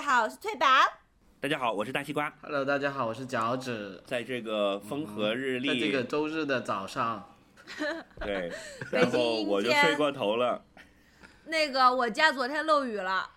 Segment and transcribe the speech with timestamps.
[0.00, 0.66] 家好，我是翠宝。
[1.42, 2.32] 大家好，我是大西瓜。
[2.40, 4.02] Hello，大家好，我是脚趾。
[4.06, 7.36] 在这个风和日丽，在这个周日的早上，
[8.18, 8.50] 对，
[8.90, 10.64] 然后我就睡过头了。
[11.44, 13.28] 那个我家昨天漏雨了，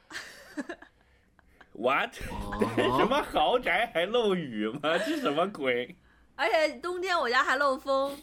[1.73, 2.13] What？
[2.15, 4.97] 什么豪宅还漏雨吗？
[5.05, 5.93] 这什么鬼？
[6.37, 8.17] 而且冬天我家还漏风。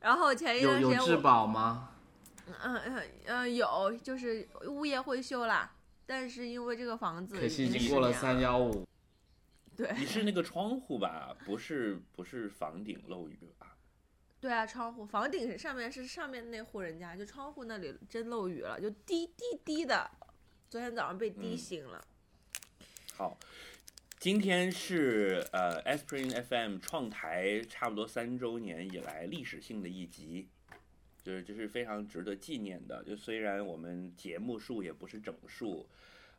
[0.00, 1.90] 然后前一有有质段时间有质，保吗？
[2.46, 5.70] 嗯嗯嗯有，就是物业会修啦，
[6.06, 8.86] 但是因为这个房子可惜已经经过了三幺五。
[9.74, 11.34] 对你是那个窗户吧？
[11.46, 13.74] 不是，不是房顶漏雨吧？
[14.38, 20.10] 对啊，窗户房顶上面是上面那户人家，就窗户那里真漏雨了，就滴滴滴的。
[20.68, 22.04] 昨天早上被滴嗯醒了。
[23.14, 23.38] 好，
[24.18, 30.48] 今天是呃 Aspirin FM 创台差不多三周年以来历史性的一集，
[31.22, 33.02] 就是这是非常值得纪念的。
[33.04, 35.88] 就虽然我们节目数也不是整数，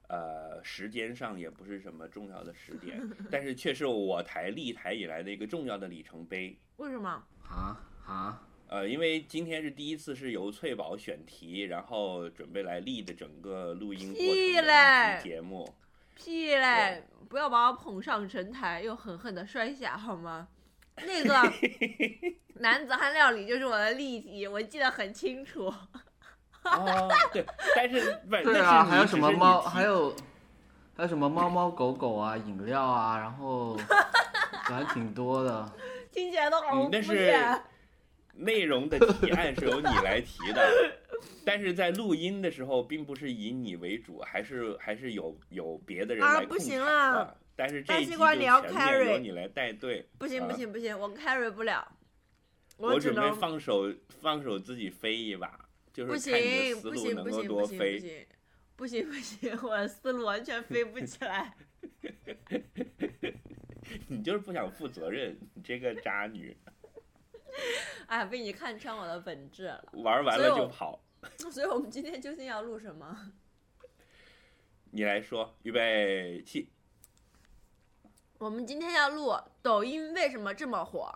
[0.09, 3.01] 呃，时间上也不是什么重要的时点，
[3.31, 6.57] 但是却是我台立台以来的一个重要的里程碑。
[6.77, 7.09] 为什么？
[7.47, 8.47] 啊啊！
[8.67, 15.71] 呃，因为今天是第一次是由翠宝选题，然后准备来立的整个录音过程的节目。
[16.15, 17.03] 屁嘞！
[17.29, 20.47] 不要把我捧上神台，又狠狠的摔下好吗？
[20.97, 21.33] 那个
[22.55, 25.73] 男子汉料理就是我的例题，我记得很清楚。
[26.63, 29.61] 哦，对，但是不是对啊，还有什么猫？
[29.61, 30.15] 还有
[30.95, 33.75] 还有什么猫猫狗狗啊，饮料啊，然后
[34.63, 35.71] 还挺多的。
[36.11, 37.63] 听起来都好嗯但是肤浅。
[38.35, 40.67] 内容的提案是由你来提的，
[41.45, 47.37] 但是在录音的时候，并不是以你为主，还是还是有有别的人啊不来控场行了。
[47.55, 50.09] 但是这大一集就西瓜你要全面 carry 由你来带队。
[50.17, 51.87] 不行不啊行不行，我 carry 不了，
[52.77, 57.99] 我准备放手放手自己飞一把，就是看你的行不思路能够行不行不多飞。
[57.99, 58.25] 行
[58.75, 61.55] 不行不行不行，我的思路完全飞不起来。
[64.07, 66.57] 你就是不想负责任，你这个渣女，
[68.07, 69.85] 哎，被你看穿我的本质了。
[69.93, 70.99] 玩完了就跑。
[71.51, 73.31] 所以我们今天究竟要录什么？
[74.91, 76.69] 你来说，预备起。
[78.39, 81.13] 我们今天要录抖音为什么这么火？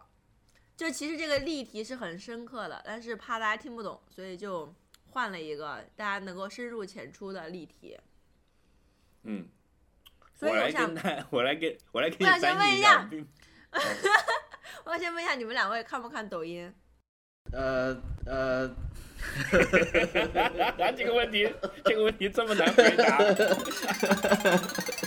[0.77, 4.71] 就其实这个例题是很深刻的，但是怕大家听不懂，所以就
[5.09, 7.97] 换了一个大家能够深入浅出的例题。
[9.23, 9.49] 嗯，
[10.35, 10.95] 所以我想
[11.31, 13.09] 我来给我来给你我想先问一下
[14.85, 16.71] 我要先问一下你们两位看不看抖音？
[17.51, 18.69] 呃呃，
[20.95, 21.51] 这个问题，
[21.85, 23.17] 这个问题这么难回答。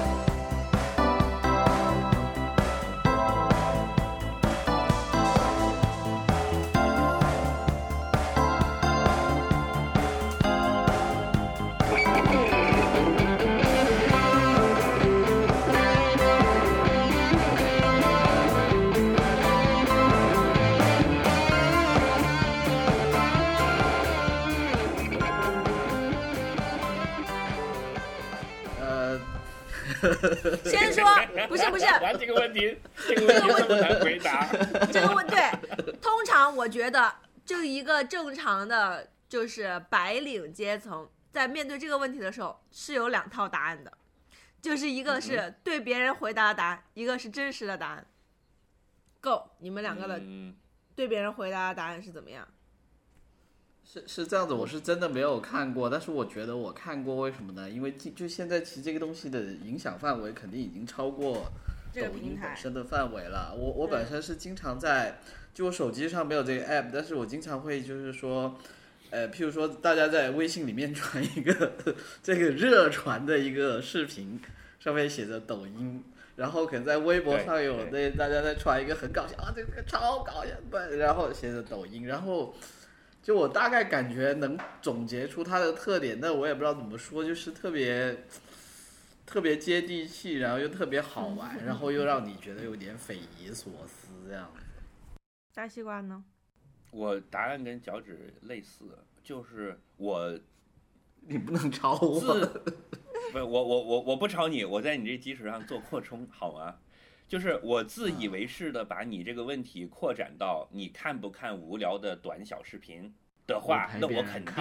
[30.65, 31.05] 先说，
[31.47, 31.85] 不是不是，
[32.19, 34.47] 这个问题，这个问题这么难回答。
[34.91, 35.51] 这个问对，
[36.01, 37.13] 通常我觉得
[37.45, 43.91] 就一个正常的，就是白领阶层，在面对这个问题的时候是有两套答案的，
[44.61, 48.05] 就是一个是对别人回答的答案，一个是真实的答案。
[49.19, 50.55] 够，你们两个的嗯，
[50.95, 52.47] 对别人回答的答案是怎么样？
[53.85, 57.69] 是是这样子，我是真的没有看过，但是我觉得我看过，为什么呢？
[57.69, 61.51] 因为就就现在其实这个东西的影响范围肯定已经超过
[61.93, 63.53] 抖音本台，身的范围了。
[63.53, 65.19] 我我本身是经常在，
[65.53, 68.55] 就我手机上没有这个 app，但是我经常会就是说，
[69.09, 71.73] 呃，譬如说大家在微信里面 传一个
[72.23, 74.39] 这个热传的一个视频，
[74.79, 76.03] 上面写着抖音。
[76.37, 82.55] 然后可能在微博上有对那大家在传一个很搞笑啊，这个超搞笑的，然后写着抖音，然后
[83.21, 88.25] 就我大概感觉能总结出它的特点，但我也不知道怎么说，就是特别
[89.25, 94.63] 特别接地气，然后又特别好玩，然后又让你觉得有点匪夷所思这样子。
[95.53, 96.23] 大西瓜呢？
[96.89, 98.85] 我答案跟脚趾类似，
[99.23, 100.37] 就是我
[101.27, 102.19] 你不能抄我，
[103.31, 106.75] 不是我我我我不抄你，我在你这基础上做扩充，好吗？
[107.31, 113.15] 就是我自以为是的把你这个问题扩展到你看不看无聊的短小视频，
[113.47, 114.53] 的话，那我肯定，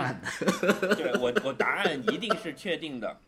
[0.95, 3.21] 对我我答案一定是确定的，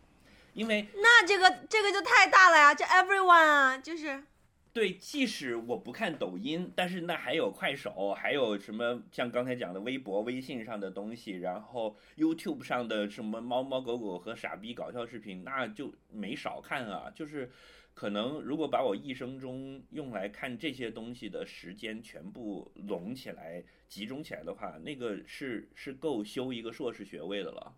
[0.53, 4.23] 因为 那这个这个就太大了呀，这 everyone 啊，就是
[4.71, 17.11] 对，即使我不看抖音，但是那还有快手，还有什么像刚才讲的微博、微信上的东西，然后 YouTube 上的什么猫猫狗狗和傻逼搞笑视频，那就没少看啊。
[17.13, 17.51] 就是
[17.93, 27.75] 可能如果把我一生中用来看这些东西的时间全部拢起来、集中起来的话，那个是是够修一个硕士学位的了。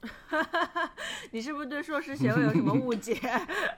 [1.32, 3.14] 你是不是对硕士学位有什么误解？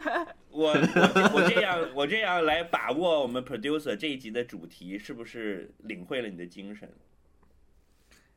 [0.51, 6.91] 我我我这样我这样来把握我们 producer 这一集的主题，是不是领会了你的精神？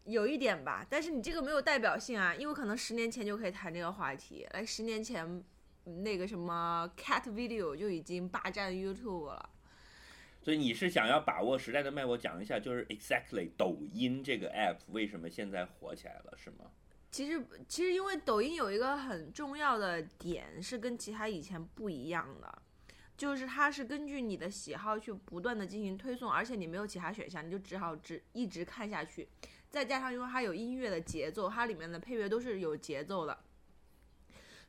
[0.06, 5.44] 有一点吧，但是你这个没有代表性啊，因为可能十年前就可以谈这个话题，来十年前嗯
[5.86, 9.50] 那个什么 cat video 就已经霸占 YouTube 了。
[10.42, 16.66] 所以你是想要把握时代的脉搏，讲一下就是 exactly 抖音这个 app 为什么现在火起来了，是吗？
[17.10, 22.62] 其实，其实因为抖音有一个很重要的点是跟其他以前不一样的，
[23.16, 29.30] 就是它是根据你的喜好去不断的进行推送，而且你没有其他选项，你就只好只一直看下去。
[29.70, 33.40] 再加上因为它有音乐的节奏，它里面的配乐都是有节奏的，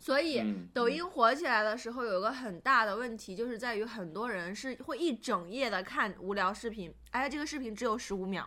[0.04, 8.46] 所以嗯抖音火起来的时候有一个很大的问题，就是在于很多人是会一整夜的看无聊视频，哎，这个视频只有十五秒，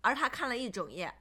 [0.00, 1.12] 而他看了一整夜。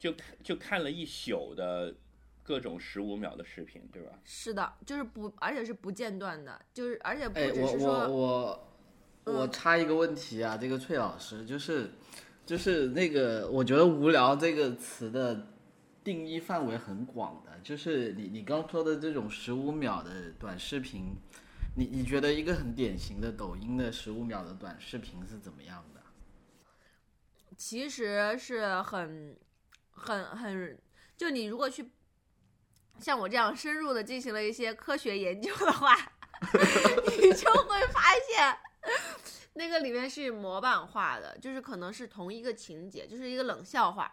[0.00, 1.94] 就就看了一宿的
[2.42, 4.18] 各种十五秒的视频，对吧？
[4.24, 8.68] 是的，就是不，而且是不间断的，就是而且不我我是说，我
[9.26, 11.92] 我嗯插一个问题啊，这个崔老师就是
[12.44, 15.46] 就是那个，我觉得“无聊”这个词的
[16.02, 21.16] 定义范围很广的，就是你你刚说的这种十五秒的短视频，
[21.74, 26.00] 你你觉得一个很典型的抖音的十五秒的短视频是怎么样的？
[27.56, 29.36] 其实是很
[29.90, 30.78] 很很，
[31.16, 31.90] 就你如果去
[33.00, 35.92] 像我这样深入的进行了一些科学研究的话，
[37.20, 38.56] 你就会发现。
[39.54, 44.12] 那个里面是模板化的，就是可能是同一个情节，就是一个冷笑话，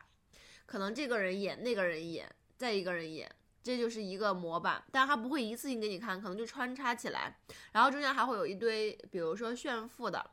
[0.65, 2.27] 可能这个人演，那个人演，
[2.57, 3.29] 再一个人演，
[3.63, 7.37] 这就是一个模板，但它不会一次性给你看，可能就穿插起来，
[7.71, 10.23] 然后中间还会有一堆，比如说炫富的，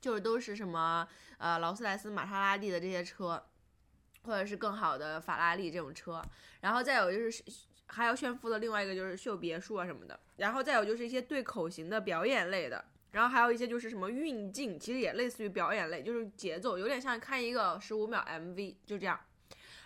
[0.00, 1.08] 就是都是什么
[1.38, 3.42] 呃劳斯莱斯、玛莎拉蒂的这些车，
[4.24, 6.22] 或者是更好的法拉利这种车，
[6.60, 7.42] 然后再有就是
[7.86, 12.84] 还要炫富的另外一个就是秀别墅啊什么的，然后再有就是一些对口型的表演类的。
[13.12, 19.16] 然后还有一些就是什么运镜，其实也类似于表演类，就是节奏有点像看一个十五秒 MV，就这样。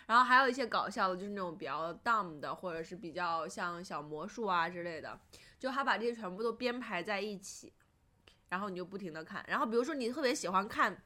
[0.09, 5.19] 然后还有一些搞笑的，就是那种比较 dumb 的，或者是比较像小魔术啊之类的，
[5.59, 7.71] 就他把这些全部都编排在一起，
[8.49, 9.45] 然后你就不停的看。
[9.47, 11.03] 然后比如说你特别喜欢看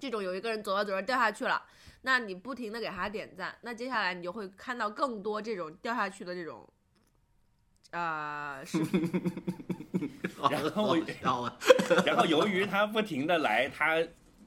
[0.00, 1.62] 这种有一个人走着走着掉下去了，
[2.02, 6.68] 那你不停的给他点赞，那接下来你就会看到更多这种掉下去的这种
[7.92, 9.10] 呃视频。
[10.50, 11.56] 然后好笑啊，
[12.04, 14.04] 然后由于他不停的来，他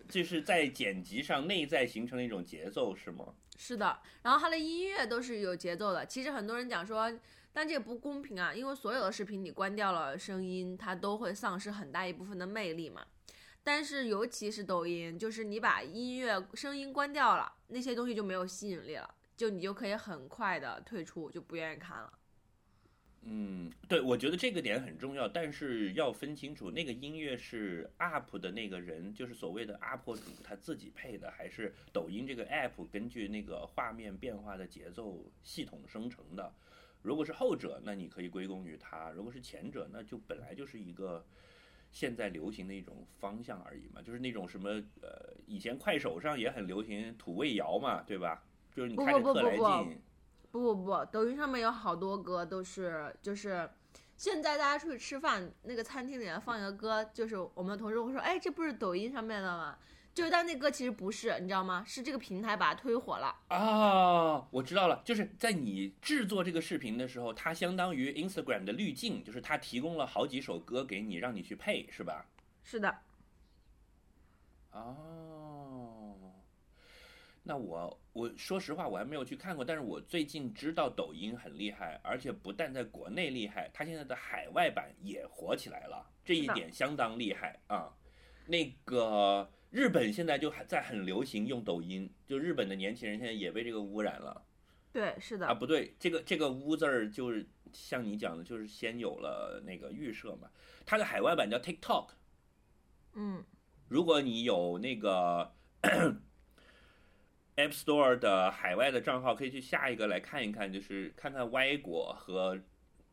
[0.10, 3.24] 就是在剪辑上内在形成了一种节奏，是吗？
[3.58, 6.06] 是的，然后它的音乐都是有节奏的。
[6.06, 7.12] 其实很多人讲说，
[7.52, 13.06] 但这个不公平啊，因为所有的视频你关掉了声音，它都会丧失很大一部分的魅力嘛。
[13.64, 22.14] 但是尤其是抖音，就是你把音乐声音关掉了，那些东西就没有吸引力了，就你就可以很快的退出，就不愿意看了。
[23.24, 36.54] 嗯，对，我觉得这个点很重要，但是要分清楚，那个音乐是 UP 的那个人，就是所谓的 UP 主他自己配的，还是抖音这个 APP 根据那个画面变化的节奏系统生成的？
[37.02, 41.26] 如果是后者，那你可以归功于他；如果是前者，那就本来就是一个
[41.92, 44.70] 现在流行的一种方向而已嘛，就是那种什么
[45.02, 48.44] 呃，以前快手上也很流行土味谣嘛，对吧？
[48.74, 50.02] 就是你不看着特来不不不不劲。
[50.52, 53.70] 不不不，抖音上面有好多歌都是就是。
[54.16, 59.78] 现在大家出去吃饭，那个餐厅里面放一个歌，就是我们的同事会说：“哎，这不是抖音上面的吗？”
[60.12, 61.84] 就是，但那歌其实不是，你知道吗？
[61.86, 63.36] 是这个平台把它推火了。
[63.50, 72.26] 啊，我知道了，就是在你制作这个视频的时候，它相当于 Instagram 的滤镜，就是它提供了好几首歌给你，让你去配，是吧？
[72.64, 72.98] 是的，
[74.72, 75.47] 哦，
[77.48, 87.96] 那我我说实话，我还没有去看过，但是我最近知道抖音很厉害，而且不但在国内厉害，它现在的海外版也火起来了，这一点相当厉害啊。
[88.46, 94.46] 那个日本现在就还在很流行用抖音，就日本的年轻人现在也被这个污染了。
[94.92, 100.50] 对，是的，啊，不对，这个这个“污”字儿就是像你讲的，就是先有了那个预设嘛。
[100.86, 102.08] 它的海外版叫 TikTok，
[103.14, 103.44] 嗯，
[103.88, 105.54] 如果你有那个
[107.58, 112.60] App Store 的海外的账号可以去下一个来看一看，就是看看歪果和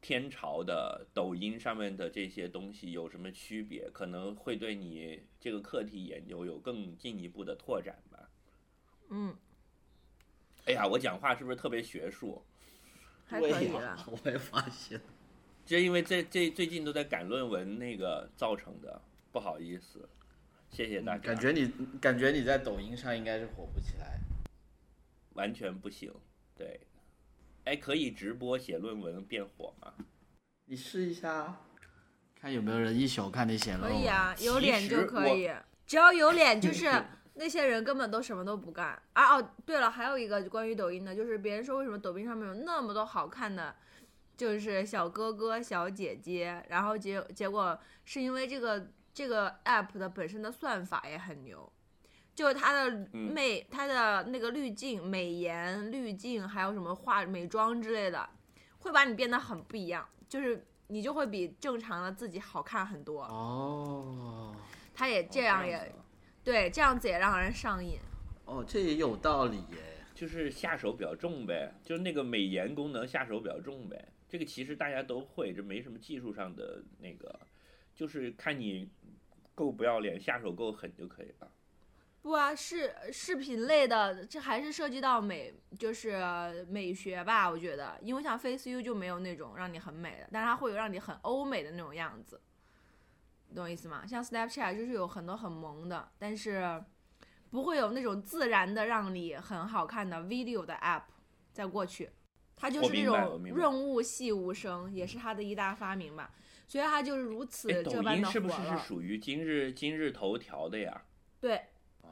[0.02, 8.28] 天朝的抖音上面的这些东西有什么区别，可能会对你这个课题研究有更进一步的拓展吧。
[9.08, 9.34] 嗯，
[10.66, 12.44] 哎呀，我讲话是不是特别学术？
[13.26, 13.96] 还可以了。
[14.06, 15.00] 我也发现。
[15.64, 19.00] 这因为这这最近都在赶论文那个造成的，
[19.32, 20.06] 不好意思，
[20.68, 21.32] 谢谢大家。
[21.32, 24.20] 感觉你感觉你在抖音上应该是火不起来。
[25.34, 26.12] 完全不行，
[26.56, 26.80] 对。
[27.64, 29.94] 哎，可以直播写论文变火吗？
[30.66, 31.60] 你试一下啊，
[32.34, 33.92] 看有没有人一宿看你写论文。
[33.92, 35.50] 可以啊，有脸就可以，
[35.86, 36.90] 只要有脸，就 是
[37.34, 39.00] 那些人根本都什么都不干。
[39.14, 43.74] 啊哦，对了，还有一个关于抖音的，就是别人说为什么抖音上面有那么多好看的，
[44.36, 51.72] 就是小哥哥、小姐姐，然后结结果是因为这个这个 app 的本身的算法也很牛。
[52.34, 58.28] 就是它的嗯美，它的那个滤镜、美颜滤镜，还有什么化美妆之类的，
[58.78, 63.22] 会把你变得很不一样，就是你就会比正常的自己好看很多。
[63.24, 64.54] 哦
[64.94, 65.92] 它也这样也、
[66.44, 67.98] 对，这样子也让人上瘾。
[68.44, 69.94] 哦，这也有道理耶。
[70.14, 74.12] 就是下手比较重呗，就是那个美颜功能下手比较重呗。
[74.28, 77.40] 这个其实大家都会，这没什么技术上的那个，
[77.96, 78.88] 就是看你
[79.56, 81.50] 够不要脸，下手够狠就可以了。
[82.24, 92.40] 不啊，视视频类的，这还是涉及到美，就是美学吧，我觉得，因为像 Face U 就没有那种让你很美的，但是它会有让你很欧美的那种样子，
[93.48, 94.06] 你懂我意思吗？
[94.06, 96.82] 像 Snapchat 就是有很多很萌的，但是
[97.50, 101.02] 不会有那种自然的让你很好看的 video 的 app
[101.52, 102.08] 在过去，
[102.56, 106.30] 它就是那种润物细无声，也是它的一大发明吧，
[106.66, 108.78] 所以它就是如此这般的火音是不是是。
[108.78, 111.02] 属于今日今日头条的呀？
[111.38, 111.60] 对，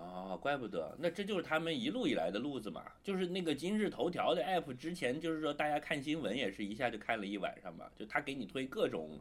[0.03, 2.85] 哦，怪不得，那这就是他们一路以来的路子嘛。
[3.03, 9.21] 就是那个今日头条的 app 之前，就是说大家看新闻也是一下就看了一晚上嘛，就他给你推各种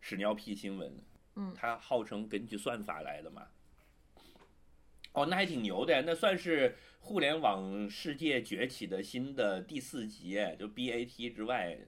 [0.00, 0.92] 屎尿屁新闻，
[1.36, 3.46] 嗯他号称根据算法来的嘛。
[5.12, 11.78] 哦，那还挺牛的呀，那算是互联网世界崛起的新的第四级，就 BAT 之外，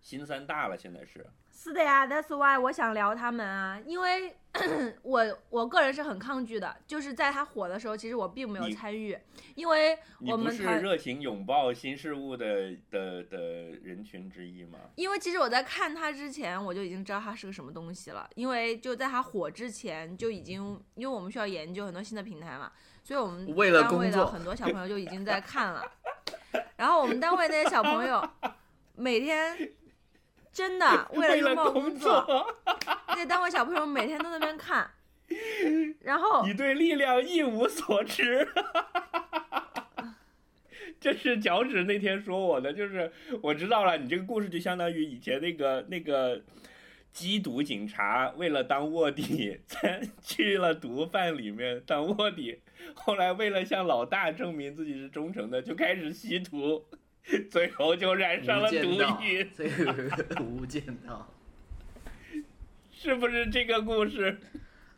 [0.00, 1.24] 新三大了，现在是。
[1.60, 4.32] 是的呀，That's why 我想聊他们啊，因为
[5.02, 9.18] 我我个人是很抗拒的，就是在他火的时候，其实我并没有参与，
[9.56, 13.38] 因为我们是，热情拥抱新事物的的的
[13.82, 14.78] 人群之一吗？
[14.94, 22.70] 因为其实我在看他之前，我就已经知道他是个什么东西了，因为就在他火之前就已经，因为我们需要研究很多新的平台嘛，
[23.02, 25.82] 所以我们为了单位工作的很多小朋友就已经在看了，
[26.76, 28.24] 然后我们单位那些小朋友
[28.94, 29.72] 每天
[30.58, 32.52] 真的为了工工作，
[33.06, 34.90] 那些单位小朋友每天都在那边看，
[36.02, 38.48] 然后你对力量一无所知。
[40.98, 46.42] 这是脚趾那天说我的，就是我知道了，你这个故事就相当于以前那个那个
[47.14, 52.58] 缉毒警察为了当卧底，在去了毒贩里面当卧底，
[52.94, 56.84] 后来为了向老大证明自己是忠诚的，就开始吸毒，
[57.50, 58.76] 最后就染上了毒
[59.22, 61.32] 瘾，，这个无间道。
[62.90, 64.40] 是不是这个故事？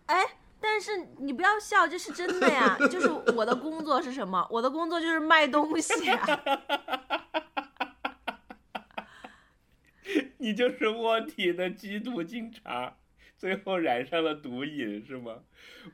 [0.06, 0.24] 哎，
[0.60, 2.76] 但是你不要笑，这是真的呀。
[2.90, 4.46] 就是我的工作是什么？
[4.50, 6.40] 我的工作就是卖东西啊。
[10.38, 12.96] 你就是卧底的缉毒警察，
[13.36, 15.40] 最后染上了毒瘾是吗？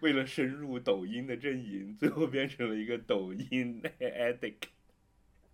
[0.00, 4.68] 为了深入抖音的阵营，最后变成了一个抖音 addict。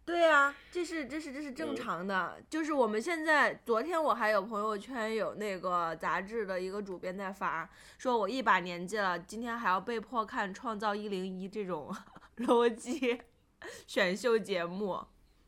[0.05, 2.43] 对啊，这是这是这是正嗯常的。
[2.51, 7.69] 就是我们现在，昨天我还有朋友圈有那个杂志的一个主编在发，
[7.99, 11.95] 说我一把年纪了，今天还要被迫看《创造一零一》这种
[12.39, 13.21] 逻辑
[13.87, 15.07] 选秀节目。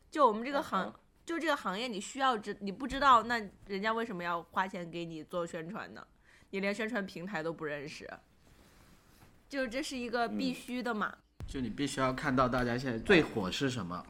[0.09, 0.93] 就我们这个行，嗯
[1.25, 6.05] 就这个行业，你需要知，你不知道，那人家为什么要花钱给你做宣传呢？
[6.51, 8.09] 你连宣传平台都不认识，
[9.49, 11.13] 就这是一个必嗯须的嘛。
[11.45, 14.05] 就你必须要看到大家现在最火是什么。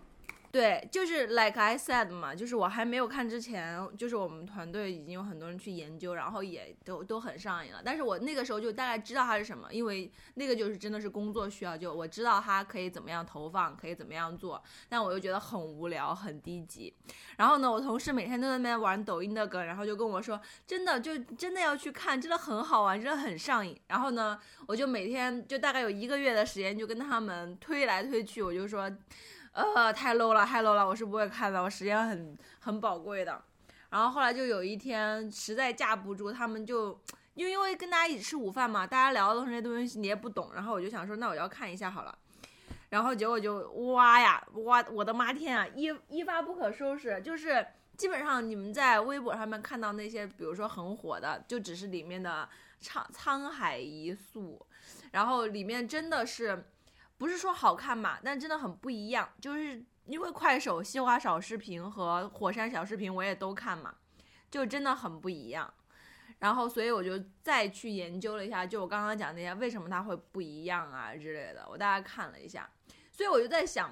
[0.55, 7.81] 对，就是 like I said 嘛，就是我还没有看之前，就是我们团队已经有很多人去研究，然后也都都很上瘾了。
[7.83, 16.95] 但是我那个时候就大概知道它是什么，因为那个就是真的是工作需要，就我知道它可以怎么样投放，可以怎么样做，但我又觉得很无聊，很低级。
[17.35, 23.77] 然后呢，我同事每天都在那边玩抖音的梗，然后就跟我说，真的就真的要去看，真的很好玩，真的很上瘾。
[23.87, 28.89] 然后呢，我就每天就大概有一个月的时间，就跟他们推来推去，我就说。
[29.55, 33.41] 呃，太 low 了，太 low 了，我是不会看的，我时间很很宝贵的。
[33.89, 36.99] 然后后来就有一天实在架不住，他们就
[37.35, 42.17] 因为因为跟大家一起吃午饭嘛，大家聊的东西那东西你也不懂，然后我就想说，那我要看一下好了。
[42.89, 52.47] 然后结果就哇呀哇，我的妈天啊，一一发不可收拾，就是基本上你们在微博上面看到那些，比如说很火的，就只是里面的
[52.81, 54.65] 沧沧海一粟，
[55.11, 56.65] 然后里面真的是
[57.17, 63.95] 不是说好看嘛，但真的很不一样，就是因为快手西瓜小视频和火山小视频我也都看嘛，
[64.51, 65.73] 就真的很不一样。
[66.39, 72.69] 然后，所以我就再去研究了一下，就我刚刚讲那些为什么它会不一样啊之类的，我大概看了一下，
[73.09, 73.91] 所以我就在想，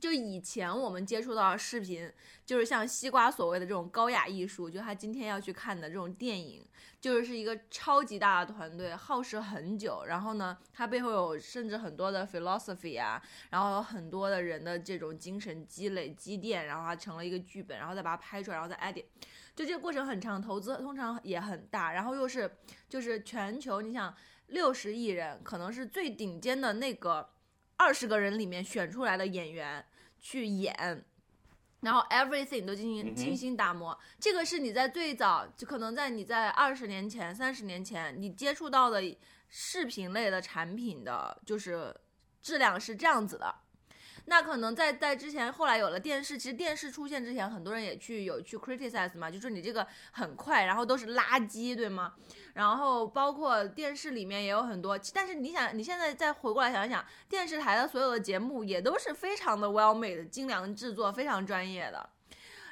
[0.00, 2.12] 就以前我们接触到视频，
[2.44, 6.62] 就是像西瓜所谓的这种高雅艺术，就他今天要去看的这种电影，
[7.00, 19.04] 就是一个超级大的团队，耗时很久，然后呢，它背后有甚至很多的 philosophy 啊，然后有很多的人的这种精神积累积淀，然后它成了一个剧本，然后再把它拍出来，然后再 edit。
[19.54, 22.50] 就这个过程很长，投资通常也很大，然后又是
[22.88, 24.14] 就是全球，你想
[24.48, 27.30] 六十亿人，可能是最顶尖的那个
[27.76, 29.84] 二十个人里面选出来的演员
[30.18, 31.04] 去演，
[31.80, 33.98] 然后 everything 都进行精心打磨。
[34.18, 39.02] 这个是你在最早就可能在你在二十年前、三十年前你接触到的
[39.48, 41.94] 视频类的产品的就是
[42.40, 43.54] 质量是这样子的。
[44.28, 52.14] 那可能在在之前，后来有了电视，其实电视出现之前，很多人也去有去 criticize 嘛，就说你这个很快，然后都是垃圾，对吗？
[52.54, 62.10] 然后包括电视里面也有很多，但是你想，你现在再回过来想一想，电视台的所有的节目也都是非常的 well made，精良制作，非常专业的。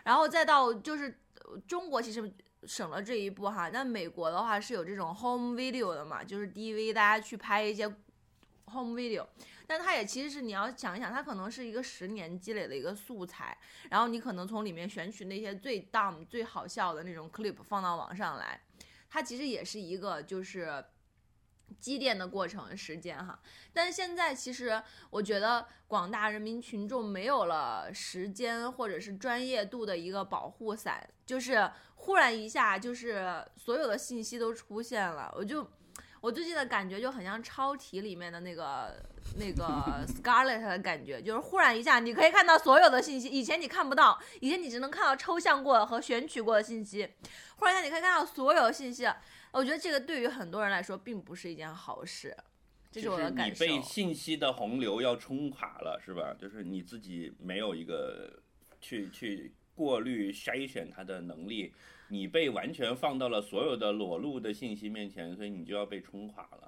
[0.02, 1.20] 然后再到就是
[1.68, 2.34] 中国其实
[2.64, 7.87] 省了这一步哈，那美国的话是有这种 home video 的嘛，就是 DV 大家去拍一些
[8.66, 9.25] home video。
[9.66, 13.56] 但它也其实是你要想一想，它可能是一个十年积累的一个素材，
[13.90, 18.61] 然后你可能从里面选取那些最 dumb 最好笑的那种 clip 放到网上来，
[19.09, 20.85] 它其实也是一个就是
[21.80, 23.40] 积淀的过程时间哈。
[23.73, 35.67] 但是现在其实我觉得广大人民群众没有了时间或者是专业度的一个保护伞，就是忽然一下就是所有的信息都出现了，我就。
[36.25, 38.97] 我最近的感觉就很像超体里面的那个
[39.37, 39.63] 那个
[40.08, 47.06] Scarlet 的感觉，就是忽然一下你可以看到所有的信息，以前你看不到，以前你只能看到抽象过和选取过的信息，
[47.56, 49.06] 忽然一下你可以看到所有的信息。
[49.52, 52.34] 我觉得这个对于很多人来说并不是一件好事，
[52.91, 53.67] 这是我的感受。
[53.67, 56.34] 你被信息的洪流要冲垮了，是吧？
[56.41, 58.43] 就是你自己没有一个
[58.80, 61.75] 去去过滤筛选它的能力。
[62.08, 66.64] 你被完全放到了所有的裸露的信息面前，所以你就要被冲垮了。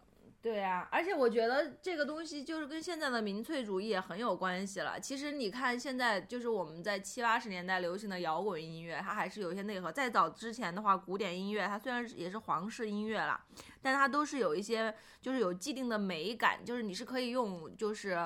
[0.46, 5.00] 对啊，而且我觉得这个东西就是跟现在的民粹主义也很有关系了。
[5.00, 9.90] 其实你看，现在就是我们在七八十年代流行的摇滚音乐，它还是有一些内核。
[9.90, 13.44] 再早之前的话，古典音乐它虽然也是皇室音乐啦，
[13.82, 18.16] 但它都是有一些就是有既定的美感，就是你是可以用就是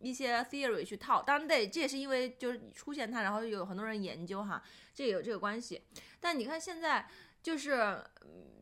[0.00, 1.22] 一些 theory 去套。
[1.22, 4.60] 当然，对，这也是因为就是出现它，然后有很多人研究哈，
[4.92, 5.80] 这也有这个关系。
[6.18, 7.06] 但你看现在
[7.48, 8.04] 就是。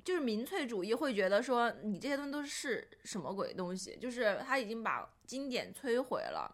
[0.06, 6.48] 就是民粹主义会觉得说你这些东西都是什么鬼东西，就是他已经把经典摧毁了。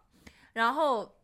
[0.53, 1.19] 然后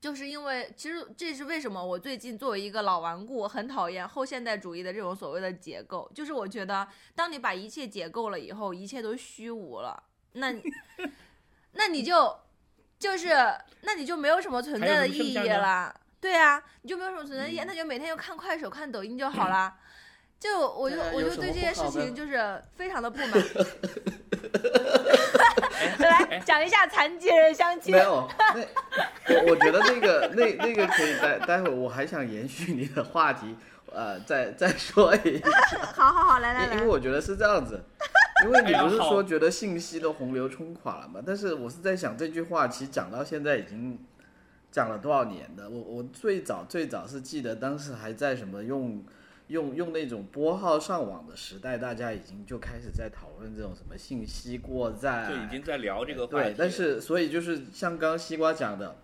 [0.00, 10.00] 就是因为其实这是为什么我最近作为一个老顽固很讨厌后现代主义的这种所谓的结构，就是我觉得当你把一切解构了以后，一切都虚无了，
[10.34, 10.54] 那
[11.74, 12.38] 那你就
[12.96, 13.30] 就是
[13.80, 15.92] 那你就没有什么存在的意义了。
[16.20, 19.74] 对啊，你就没有什么存在意义，那就每天就看快手、看抖音就好了。
[20.40, 23.30] 就我就我就对这件事情就是非常的不满。
[25.98, 27.92] 来讲一下残疾人相亲。
[27.92, 28.26] 没有，
[29.28, 33.54] 那我我觉得那个那那个可以待待会儿，我还想延续你的话题，
[33.92, 35.46] 呃，再再说一下。
[35.94, 36.74] 好好好，来来来。
[36.74, 37.78] 因为我觉得是这样子，
[38.46, 41.20] 因为你不是说觉得信息的洪流冲垮了嘛？
[41.24, 43.98] 但是我是在想这句话，其实讲到现在已经
[44.72, 45.68] 讲了多少年的？
[45.68, 49.04] 我我最早最早是记得当时还在什么用。
[49.50, 56.50] 用用那种拨号上网的时代，大家已经就开始在讨论这种什么信息过载，就已经在聊这个话题。
[56.50, 58.96] 对，但是所以就是像刚西瓜讲的，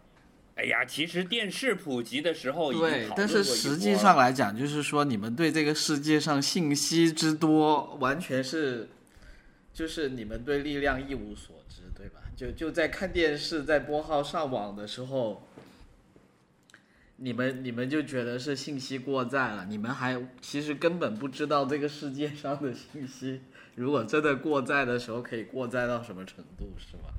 [0.55, 8.89] 哎呀，其实电视普及的时候，对，但是实际上来讲，就是说你们对这个世界上信息之多，完全是，
[9.75, 12.21] 就是你们对力量一无所知，对吧？
[12.37, 15.43] 就就在看电视，在拨号上网的时候。
[17.19, 19.67] 你们你们就觉得是信息过载了？
[19.67, 23.41] 你们还其实根本不知道这个世界上的信息，
[23.75, 27.15] 如果真的过载的时候，可以过载到什么程度，是吧？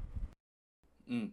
[1.08, 1.32] 嗯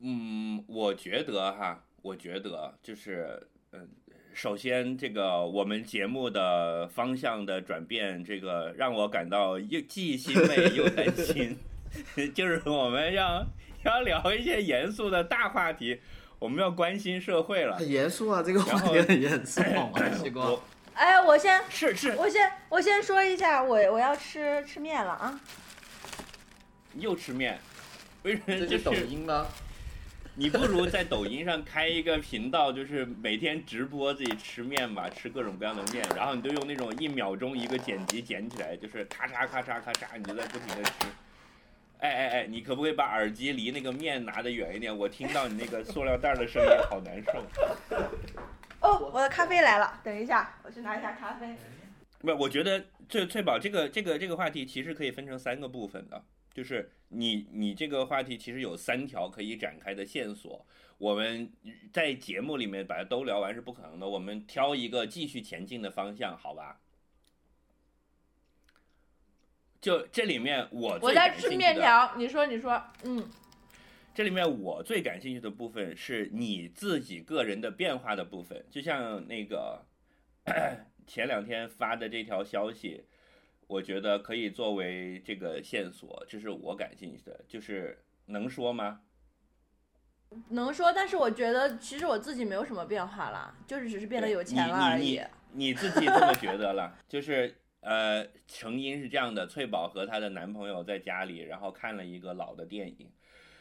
[0.00, 3.88] 嗯，我觉得哈，我觉得就是嗯，
[4.34, 11.56] 首先这个我们节目的方向的转变，这个让我感到又既欣慰又担心。
[12.34, 13.46] 就是我们要
[13.84, 15.98] 要聊一些严肃的大话题，
[16.38, 17.76] 我们要关心社会了。
[17.76, 19.60] 很严肃啊，这个话然后题很严肃？
[20.22, 20.62] 西瓜我，
[20.94, 25.40] 哎，我先是是我先我先说一下，我我要吃吃面了啊！
[26.94, 27.58] 又吃面，
[28.22, 29.46] 为什么这就是抖音吗？
[30.36, 40.92] 你不如在抖音上开一个频道，就是每天直播自己吃面吧，吃各种各样的面，然后你就用那种一秒钟一个剪辑剪起来，就是咔嚓咔嚓咔嚓，你就在不停的吃。
[41.98, 44.96] 哎哎哎，你可不可以把耳机离那个面拿得远一点？
[44.96, 47.44] 我听到你那个塑料袋的声音，好难受。
[48.80, 51.56] 哦，我的咖啡来了，等一下，我去拿一下咖啡。
[52.20, 56.22] 不，我觉得翠翠宝这个这个这个话题其实可以分成三个部分的，
[56.54, 60.64] 就是你你这个话题其实有三条可以展开的线索，
[60.98, 61.50] 我们
[61.92, 66.78] 在节目里面把它都聊完是不可能的，我们挑一个继续前进的方向，好吧？
[69.80, 73.28] 就这里面我我在吃面条，你说你说，嗯，
[74.14, 79.84] 这里面我最感兴趣的部分是你自己个人的变化的部分，就像那个
[81.06, 83.04] 前两天发的这条消息，
[83.66, 89.00] 我觉得可以作为这个线索，这是我感兴趣的，就是能说吗？
[90.50, 95.22] 能说，但是我觉得其实我自己没有什么变化啦，就是只是变得有钱了而已。
[95.52, 96.94] 你自己这么觉得了？
[97.08, 103.10] 就是呃，成因是这样的：翠宝和她的男朋友在家里，然后看了一个老的电影，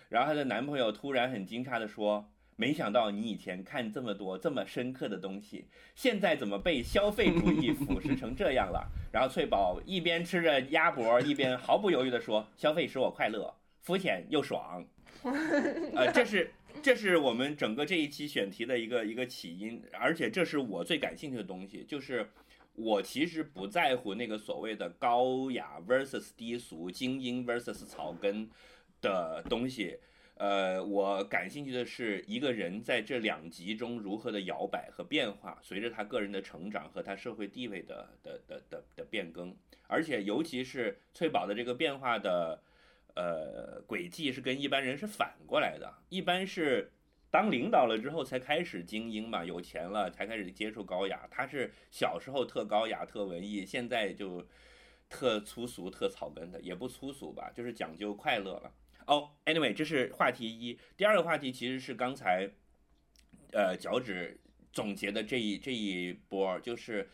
[0.09, 13.53] 然后她的男朋友突然很惊诧地说：“没想到你以前看这么多这么深刻的东西，现在怎么被消费主义 腐蚀成这样了？”然后翠宝一边吃着鸭脖，一边毫不犹豫地说：“消费使我快乐，
[13.83, 14.83] 肤浅又爽。
[15.95, 16.51] ”呃，这是
[16.81, 22.29] 这是我们整个这一期选题的一个一个起因，而且这是我最感兴趣的东西，就是
[22.77, 28.49] 我其实不在乎那个所谓的高雅 versus 低俗、精英 versus 草根
[29.01, 29.99] 的东西。
[30.35, 39.55] 呃，我感兴趣的是一个人在这两极中如何的摇摆和变化，随着他个人的成长和他社会地位的的的的的变更，
[39.87, 42.63] 而且尤其是翠宝的这个变化的。
[43.19, 46.91] 呃，轨迹是跟一般人是反过来的，一般是
[47.37, 51.27] 当领导了之后才开始精英嘛，有钱了才开始接触高雅。
[51.29, 54.43] 他是小时候特高雅、特文艺，现在就
[55.07, 58.73] 特粗俗、特草根的，也不粗俗吧，就是讲究快乐了。
[59.05, 60.79] 哦，anyway，这是话题一。
[60.97, 62.49] 第二个话题其实是刚才
[63.51, 64.39] 呃脚趾
[64.73, 67.07] 总结的这一这一波，就是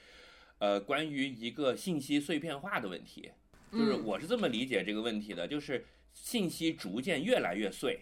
[0.59, 3.29] 呃关于一个信息碎片化的问题。
[3.73, 7.99] 就是我是这么理解这个问题的，就是信息逐渐越来越碎，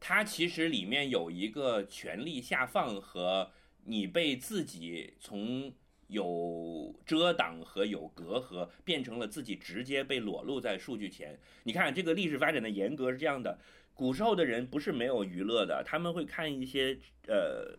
[0.00, 3.50] 它其实里面有一个权力下放和
[3.84, 5.72] 你被自己从
[6.06, 11.38] 有遮挡和有隔阂变成了自己直接被裸露在数据前。
[11.64, 13.58] 你看这个历史发展的严格是这样的，
[13.92, 17.76] 古时候的人不是没有娱乐的，他们会看一些呃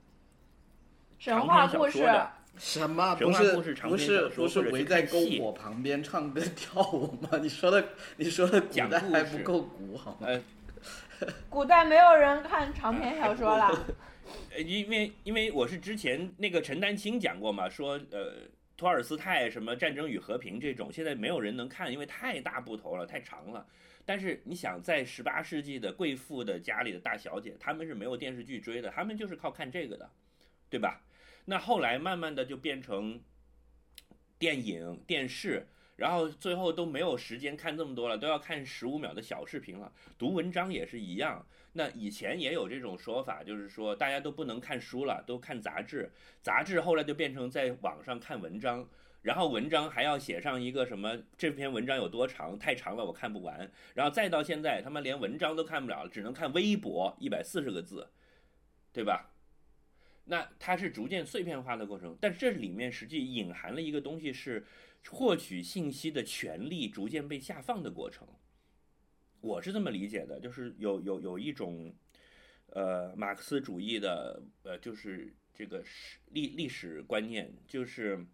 [1.17, 1.99] 神话故事，
[2.57, 3.15] 什么？
[3.17, 7.39] 神不是话故事长不是篇小说不是或者围在篝火旁边唱歌 跳舞吗？
[7.41, 10.27] 你说的你说的古代讲故事还不够古好吗？
[10.27, 10.41] 呃
[11.49, 13.67] 古代没有人看长篇小说了。
[14.51, 18.33] 呃， 因为因为我是之前那个陈丹青讲过嘛，说呃
[18.77, 23.65] 托尔斯泰什么《战争与和平》这种，现在没有人能看，因为太大部头了，太长了。
[24.05, 30.09] 但是你想，在十八世纪的贵妇的家里的大小姐，她们是没有电视剧追的，她们就是靠看这个的，
[30.69, 31.01] 对吧？
[31.45, 33.21] 那后来慢慢的就变成
[34.37, 35.67] 电影、电视，
[35.99, 39.91] 然后最后都没有时间看这么多了，都要看十五秒的小视频了。
[40.17, 41.45] 读文章也是一样。
[41.73, 46.09] 那以前也有这种说法，就是说大家都不能看书了，都看杂志。
[46.41, 48.87] 杂志后来就变成在网上看文章，
[49.21, 53.69] 然后文章还要写上一个什么这篇文章有多长，太长了我看不完。
[53.93, 58.09] 然后再到现在，他们连文章都看不了，只能看微博，一百四十个字，
[58.93, 59.29] 对吧？
[60.25, 64.63] 那它是逐渐碎片化的过程，但这里面实际隐含了一个东西，是
[65.07, 68.27] 获取信息的权利逐渐被下放的过程。
[69.41, 71.93] 我是这么理解的，就是有有有一种，
[72.67, 78.25] 呃，马克思主义的，呃，就是这个史历历史观念，就是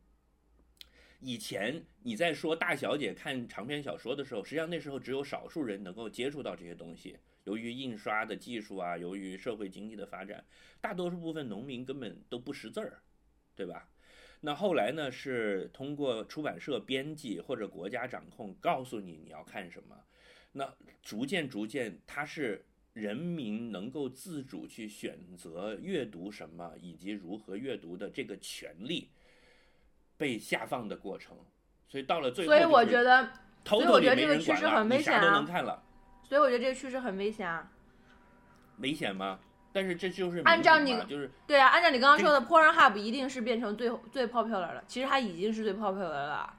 [1.20, 7.18] 以前你在说大小姐看长篇小说的时候，实际上那时候只有少数人能够接触到这些东西。
[7.44, 10.44] 由于印刷的技术啊，由于社会经济的发展，
[10.82, 13.04] 大多数部分农民根本都不识字儿，
[13.56, 13.88] 对吧？
[14.46, 19.96] 那后来呢，是通过出版社编辑或者国家掌控，告诉你你要看什么。
[20.52, 29.10] 那逐渐逐渐，它是人民能够自主去选择阅读什么以及如何阅读的这个权利
[30.16, 31.36] 被下放的过程。
[31.88, 33.32] 所以到了最后、所以我觉得，得，
[33.66, 35.84] 所以我觉得这个趋势很危险啊能看了，
[36.24, 37.72] 所以我觉得这个趋势很危险啊。
[38.78, 39.40] 危险吗？
[39.76, 46.54] 但是这就是民按照你就是对啊，按照你刚刚说的，Pornhub 一定是变成最最 popular 了，其实它已经是最 popular 了，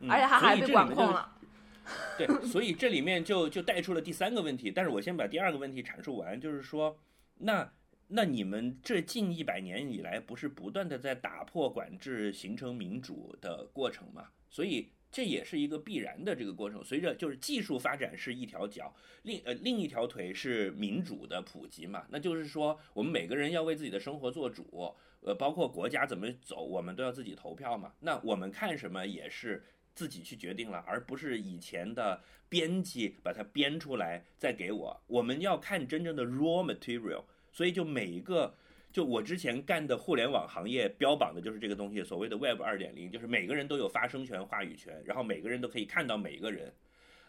[0.00, 1.32] 嗯而且它还被管控了。
[2.18, 6.98] 对，所以这里面就就带出了第三个问题，但是我先把第二个问题阐述完，就是说，
[7.38, 7.72] 那
[8.08, 14.26] 那你们这近一百年以来，不是不断的在打破管制，形成民主的过程吗？
[14.50, 16.84] 所以这也是一个必然的这个过程。
[16.84, 27.92] 随着就是技术发展是一条脚，另呃另一条腿是民主的普及嘛，那就是说我们每个人要为自己的生活做主，呃，包括国家怎么走，我们都要自己投票嘛。
[28.00, 35.02] 那我们看什么也是自己去决定了，而不是以前的编辑把它编出来再给我。
[35.06, 38.54] 我们要看真正的 raw material，所以就每一个。
[38.98, 46.74] 就我之前干的互联网行业标榜的就是这个东西，所谓的 Web 二点零，就是每个人都有发声权、话语权，然后每个人都可以看到每一个人，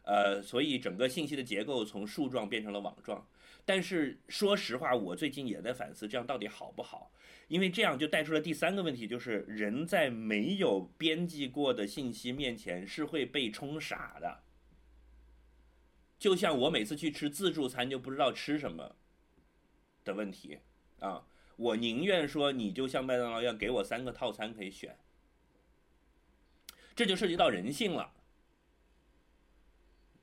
[0.01, 3.23] 呃，所以整个信息的结构从树状变成了网状。
[3.65, 7.11] 但是说实话，我最近也在反思，这样到底好不好？
[7.49, 14.39] 因为这样就带出了第三个问题，就是人在没有编辑过的信息面前是会被冲傻的。
[16.17, 18.95] 就像我每次去吃自助餐就不知道吃什么
[20.03, 20.57] 的问题
[20.97, 21.23] 啊，
[21.59, 24.97] 我宁愿说你就像麦当劳一样给我三个套餐可以选，
[26.95, 28.13] 这就涉及到人性了。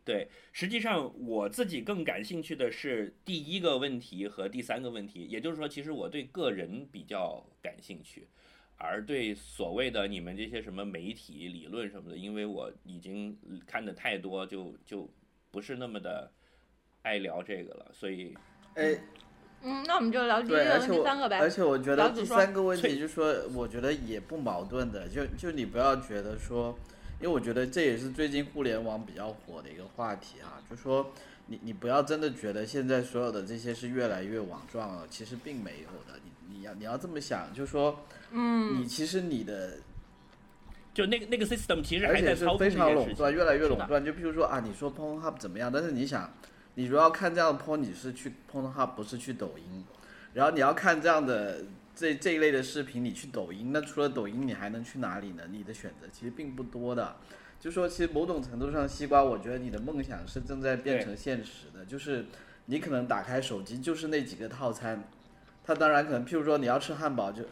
[0.02, 8.26] 对，实际上我自己更感兴趣的是第一个问题和第三个问题，也就是说，其实我对个人比较感兴趣，
[8.78, 15.10] 而对所谓的你们这些什么媒体理论什么的，因为我已经看的太多，就就
[15.50, 16.32] 不是那么的
[17.02, 18.32] 爱聊这个了，所以
[18.76, 18.96] 哎，
[19.68, 21.38] 嗯，那我们就聊第一，个第三个呗。
[21.40, 26.78] 而且我觉得第三个问题就是说，我觉得也不矛盾的，就就你不要觉得说，
[27.20, 31.10] 因为我觉得这也是最近互联网比较火的一个话题啊，就说
[31.46, 39.78] 你你不要真的觉得现在所有的这些是越来越网状了，其实并没有的，你你要你要这么想，就说，嗯，你其实你的
[40.94, 42.76] 就那个那个 system 其实而还在操控且是非。
[42.76, 44.04] 常垄断，越来越垄断。
[44.04, 45.72] 就譬如说啊，你说 Pornhub 怎么样？
[45.72, 46.32] 但是你想，
[46.76, 49.84] 你如果要看这样的 Porn，你是去 Pornhub，不是去抖音。
[50.34, 55.44] 然后你要看这样的这这一类的视频，你去抖音，那除了抖音，你还能去哪里呢？
[55.50, 57.16] 你的选择其实并不多的。
[57.58, 62.26] 就说其实某种程度上，西瓜，我觉得你的梦想是正在变成现实的，就是
[62.66, 65.02] 你可能打开手机就是那几个套餐。
[65.64, 67.42] 它当然可能，譬如说你要吃汉堡就，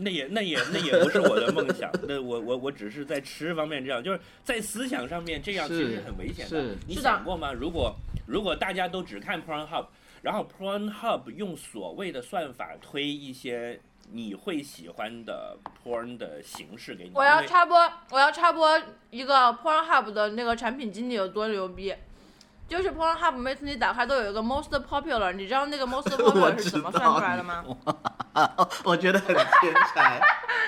[0.00, 6.76] 那也那也那也不是我的梦想，那我我我只是在吃方面这样，就是在思想上面这样其实很危险的是。
[6.88, 7.52] 你想过吗？
[7.52, 7.94] 如果
[8.26, 9.86] 如果大家都只看 Pornhub，
[10.22, 13.80] 然后 Pornhub 用所谓的算法推一些
[14.12, 17.76] 你会喜欢的 porn 的形式给你，我要插播，
[18.10, 21.94] 我要插播一个 Pornhub 的那个产品经理有多牛逼。
[22.70, 27.64] 就是 Pornhub 每次你打开都有一个 most popular，你知道那个 most popular 是怎么算出来的吗？
[28.84, 30.20] 我觉得很天才。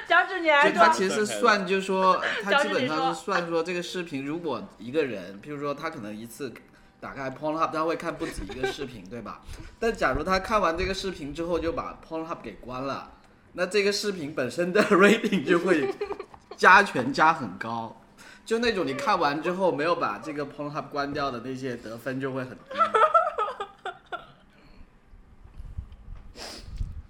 [0.08, 6.52] 小指你来就他，其实算，就是说， 他基本上是算说这个视频，如果一个人，譬如说他可能一次
[6.98, 9.40] 打开 Pornhub，他会看不止一个视频，对吧？
[9.78, 13.12] 但假如他看完这个视频之后就把 Pornhub 给关了，
[13.52, 15.94] 那这个视频本身的 rating 就会
[16.56, 18.01] 加权加很高。
[18.52, 22.76] 就那种你看完之后没有把这个 Pornhub 关掉的那些得分就会很低。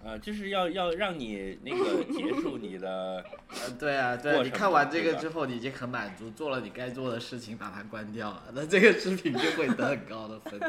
[0.05, 10.61] 呃，就是要要让你那个结束你的，呃，对啊，对啊，你看完这个之后，你已经很满足，做了你该做的事情，把它关掉了，那这个视频就会得很高的分，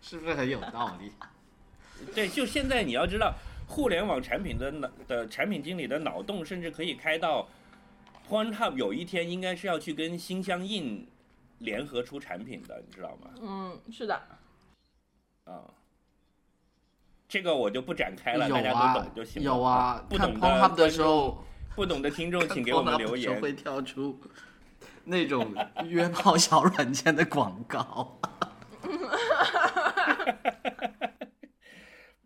[0.00, 1.10] 是不是很有道理？
[2.14, 3.34] 对，就现在你要知道，
[3.66, 7.48] 互联网产品的脑的产品经理的脑洞甚至可以开到
[8.28, 11.06] ，Pornhub 有一天应该是要去跟心相印
[11.58, 13.30] 联合出产品的，你知道吗？
[13.40, 14.14] 嗯，是的，
[15.44, 15.64] 啊、
[17.28, 19.46] 这个我就不展开了，有大家都啊懂就行了。
[19.46, 23.16] 有啊，看不懂 Pornhub 的时候，不懂的听众 请给看我们留言。
[23.16, 24.20] 的时候会跳出
[25.04, 28.18] 那种约炮小软件的广告。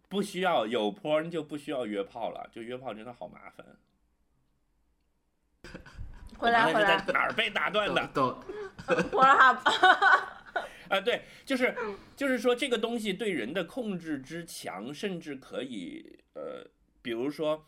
[0.09, 3.67] 不需要有 porn 就不需要约炮了，就约炮真的好麻烦。
[6.39, 8.07] 回来回来哪儿被打断的？
[8.15, 8.31] 都
[8.87, 9.59] ，Pornhub，
[10.89, 11.75] 啊，对，就是
[12.17, 16.65] 就是说这个东西对人的控制之强，甚至可以呃，
[17.03, 17.67] 比如说，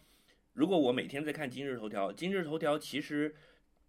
[0.52, 3.34] 如果我每天在看今日头条，今日头条其实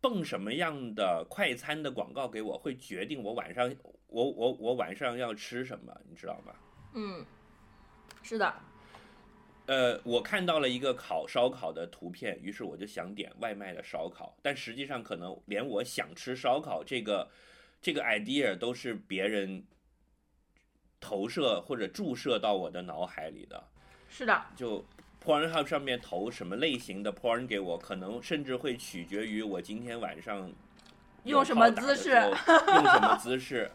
[0.02, 3.74] 蹦什么样的快餐的广告给我，会决定我晚上
[4.08, 6.54] 我我我晚上要吃什么，你知道吗？
[6.96, 7.26] 嗯，
[8.24, 8.54] 是的，
[9.72, 17.30] 呃，我看到了一个烤烧烤的图片，于是我就想点外卖的烧烤，但实际上可能连我想吃烧烤这个
[17.82, 19.64] 这个 idea 都是别人
[21.00, 23.64] 投射或者注射到我的脑海里的。
[24.10, 24.84] 是的，就
[25.24, 30.52] Pornhub 上面投什么类型的 porn 给我，可能甚至会取决于我今天晚上
[31.24, 33.72] 用什么姿势用什么姿势，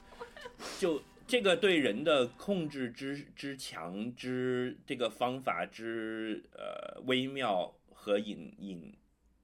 [0.78, 8.96] 就这个对人的控制之之强之这个方法之呃微妙和隐隐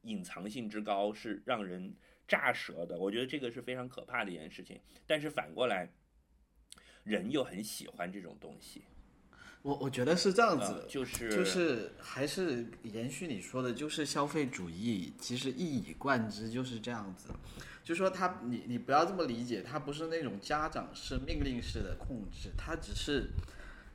[0.02, 1.94] 隐藏性之高，是让人
[2.28, 2.98] 炸舌的。
[2.98, 4.80] 我觉得这个是非常可怕的一件事情。
[5.06, 5.92] 但是反过来，
[7.02, 8.82] 人又很喜欢这种东西，
[9.62, 17.28] 我我觉得是这样子呃，就是就是还是延续你说的，就是消费主义其实一以贯之就是这样子。
[17.92, 23.28] 就说他，你你不要这么理解，他不是那种家长式、命令式的控制，他只是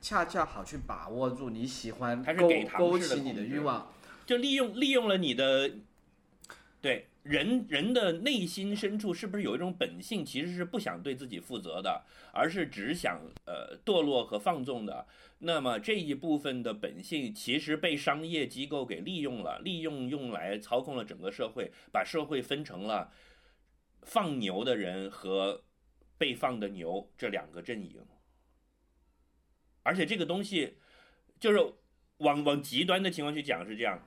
[0.00, 3.92] 恰恰好去把握住你喜欢勾它是给糖勾起你的欲望。
[4.24, 5.68] 就利用利用了你的，
[6.80, 15.08] 对人人的内心深处是不是有一种本性，其实是不想对自己负责的，而是只想呃堕落和放纵的。
[15.40, 23.10] 那么这一部分的本性其实被商业机构给利用了，利用用来操控了整个社会，把社会分成了
[24.08, 25.62] 放牛的人和
[26.16, 28.04] 被放的牛这两个阵营。
[29.84, 30.78] 而且这个东西
[31.38, 31.74] 就是
[32.18, 34.02] 往往极端的情况去讲是这样。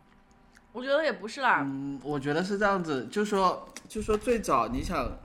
[0.73, 5.19] 我觉得也不是啦，嗯，我觉得是这样子，就说就说最早你想，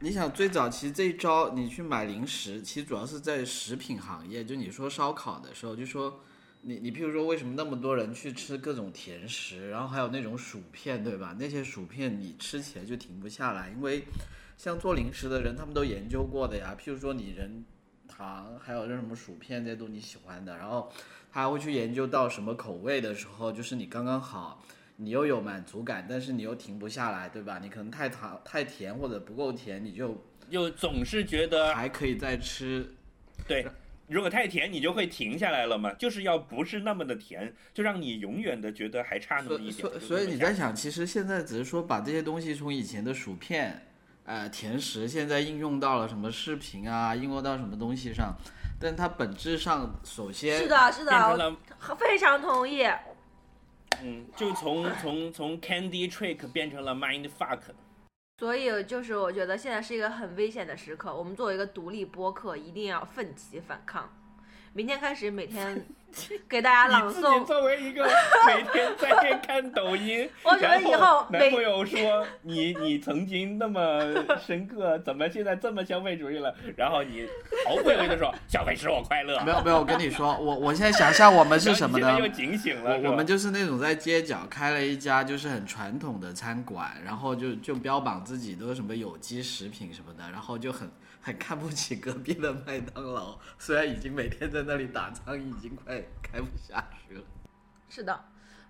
[0.00, 6.20] 你想最早其实这一招你去买零食，其实主要是在食品行业，就你说烧烤的时候，就说
[6.66, 11.36] 你你譬如说为什么那么多人去吃各种甜食，然后还有那种薯片，对吧？
[11.38, 14.02] 那些薯片你吃起来就停不下来，因为
[14.56, 17.62] 像做零食的人他们都研究过的呀，譬如说你人
[18.08, 20.90] 糖还有那什么薯片这些都你喜欢的，然后
[21.30, 24.64] 他还会去研究到什么口味的时候，就是你刚刚好，
[24.96, 27.58] 你又有满足感，但是你又停不下来，对吧？
[27.58, 32.94] 你可能太糖、太甜或者不够甜，你就又总是觉得还可以再吃。
[33.46, 33.66] 对，
[34.06, 35.92] 如果太甜，你就会停下来了嘛。
[35.94, 40.00] 就是要不是那么的甜，就让你永远的觉得还差那么一点。
[40.00, 43.86] 所以你在想，其实现在只是说把这些东西从以前的薯片、
[44.24, 48.34] 呃甜食，现在应用到了什么视频啊，应用到什么东西上，
[48.78, 51.56] 但它本质上首先是的，是的，变成了
[51.88, 52.84] 我非常同意。
[54.02, 57.60] 嗯，就从从从 Candy Trick 变成了 Mind Fuck。
[58.36, 64.12] 所以就是我觉得现在是一个很危险的时刻，我们作为一个独立播客，一定要奋起反抗。
[64.76, 65.86] 明天开始每天
[66.48, 68.04] 给大家朗诵，作为一个
[68.46, 73.80] 每天在线看抖音，我觉得以后每男朋友说你 你曾经那么
[74.44, 76.52] 深刻，怎么现在这么消费主义了？
[76.76, 77.24] 然后你
[77.68, 79.40] 毫不犹豫的说消费使我快乐。
[79.44, 90.90] 没有没有，我跟你说，我我现在想象我们是什么呢又警醒了，我我们就是那种在街角开了一家就是很传统的餐馆，然后就就标榜自己都是什么有机食品什么的，然后就很
[91.24, 97.24] 很看不起隔壁的麦当劳，虽然已经每天在那里打苍蝇，已经快开不下去了。
[97.88, 98.24] 是的，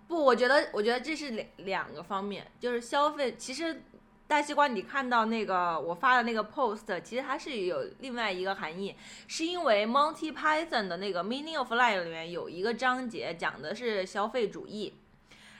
[0.07, 3.35] 不，我觉得，我觉得这是两两个方面，就是消费。
[3.37, 3.83] 其实
[4.29, 8.95] 大西瓜，你看到那个我发的那个 post，其实它是有另外一个含义，
[9.27, 14.95] 是因为 Monty Python 的那个 Meaning of Life 里面有一个章节讲的是消费主义。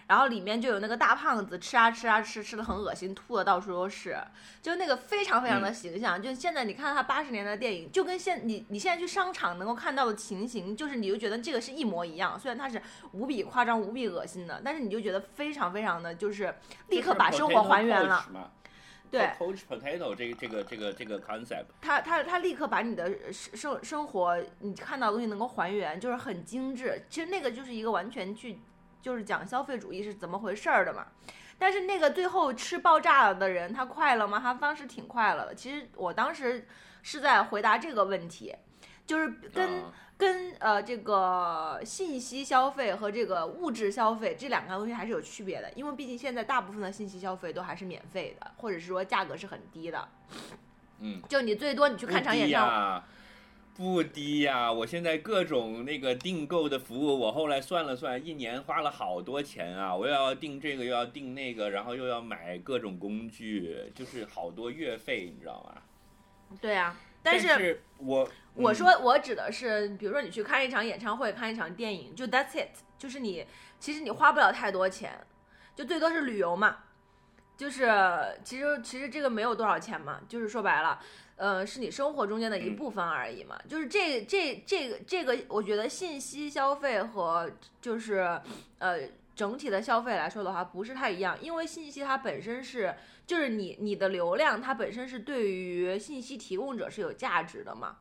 [0.07, 4.17] 然后里面就有那个大胖子吃啊吃啊吃，吃的很恶心，吐的到处都是，
[4.61, 6.21] 就那个非常非常的形象。
[6.23, 12.39] 就现在你看他八十年代的电影，就跟现你你现在去商场能够看到的情形，就是你就觉得这个是一模一样。
[12.39, 12.81] 虽然它是
[13.13, 16.55] 无比夸张、无比恶心的，但是你就觉得非常非常的就是
[16.89, 18.51] 立刻把生活还原了。
[19.11, 27.01] 对 Coach potato 这个这个这个这个 concept，他他他立刻把你的生生生活你看到的东西能够还原，就是很精致。
[27.09, 28.59] 其实那个就是一个完全去
[29.05, 31.07] 就是讲消费主义是怎么回事儿的嘛。
[31.59, 34.41] 但是那个最后吃爆炸了的人，他快乐吗？
[34.41, 35.55] 他当时挺快乐的。
[35.55, 36.67] 其实我当时
[37.03, 38.57] 是在回答这个问题，
[39.07, 50.09] 就是跟、啊跟呃这个信息消费和这个物质消费这两个东西还是有区别的，因为毕竟现在大部分的信息消费都还是免费的，或者是说价格是很低的。
[51.01, 53.05] 嗯，就你最多你去看场演唱会，呀，
[53.77, 54.71] 不低呀！
[54.71, 59.95] 我现在各种那个订购的服务，我后来算了算，一年花了好多钱啊！
[59.95, 65.83] 我又要订这个，又要订那个，然后又要买各种工具，就是好多月费，你知道吗？
[66.61, 73.45] 对啊，但但是我嗯我说我指的是，比如说你去看一场演唱会，看一场电影，就 that's it，就是你
[73.81, 75.19] 其实你花不了太多钱，
[75.75, 76.77] 就最多是旅游嘛，
[77.57, 77.91] 就是
[78.45, 81.01] 其实其实这个没有多少钱嘛，就是说白了，
[81.37, 83.59] 呃，是你生活中间的一部分而已嘛。
[83.69, 88.41] 就是这这这个这个，我觉得信息消费和就是
[88.79, 89.01] 呃
[89.35, 92.95] 整体的消费来说的话，不是太一样，因为信息它本身是
[93.27, 97.99] 就是你你的流量，它本身是对于信息提供者是有价值的嘛。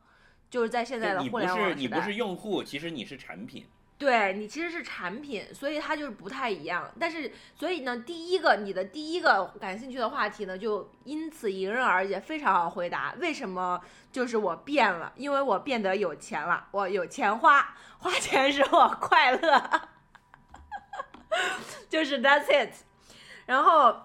[0.49, 3.65] 就是在现在的互联网你不，是你不是用户，其实你是产品。
[3.97, 6.91] 对你其实是产品，所以它就是不太一样。
[6.99, 13.15] 但是，所以呢，第一个你的第一个感兴趣的话题呢，就因此迎刃而解，非常好回答。
[13.19, 13.79] 为什么？
[14.11, 19.81] 就是我变了，因为我变得有钱了，我有钱花，花钱使我快乐，
[21.89, 22.73] 就是 that's it。
[23.45, 23.95] 然后，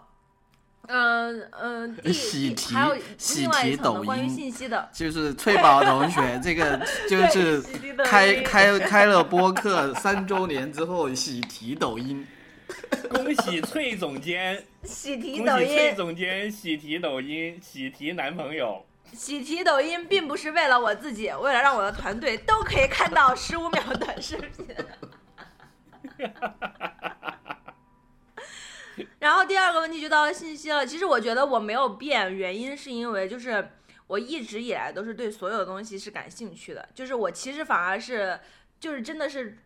[0.88, 6.78] 嗯嗯，第 喜提还有喜另外一提抖层关于音信息的，就是翠宝同学， 这个
[7.08, 7.62] 就是
[8.04, 12.26] 开开开了播客三周年之后喜提抖音，
[13.10, 18.84] 恭喜翠总监，喜提抖恭喜翠，总监喜提抖音，喜提男朋友。
[19.14, 24.66] 喜提抖音并不是为了我自己，为了让我的团队都可以看到十五秒短视频。
[29.18, 30.86] 然后第二个问题就到了信息了。
[30.86, 33.70] 其实我觉得我没有变，原因是因为就是
[34.06, 38.38] 我一直以来都是对所有东西是感兴趣的，就是我其实反而是
[38.80, 39.58] 就是真的是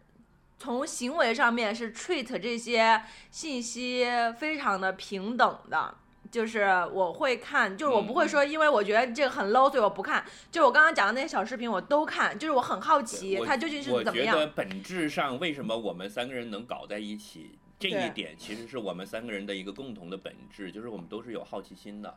[0.59, 4.07] 从行为上面是 treat 这些信息
[4.39, 5.95] 非常的平等的。
[6.31, 6.61] 就是
[6.93, 10.25] 我会看，就是我不会说，因为我觉得这个很 low，所以我不看。
[10.51, 14.53] 就是我刚刚讲的那些小视频，我都看，就是我很好奇我它究竟是怎么我觉得样。
[14.57, 17.59] 本质上，为什么我们三个人能搞在一起，
[17.91, 22.15] 这一点其实是我们三个人的一个共同的本质，就是我们都是有好奇心的。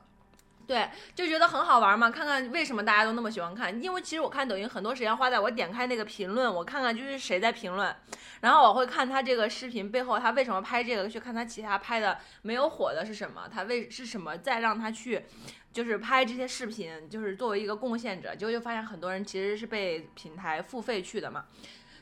[0.67, 3.81] 对，就觉得很好玩嘛，看看为什么大家都那么喜欢看。
[3.83, 7.95] 因为其实我看抖音很多时间花在我点开那个评论，我看看就是谁在评论，
[8.41, 15.25] 然后我会看他这个视频背后他为什么拍这个，去看他其他拍的没有火的是什么，他为是什么再让他去。
[15.71, 21.43] 就是拍这些视频，就是作为一个贡献者，结果就发现很多人其实是被平台付费去的嘛，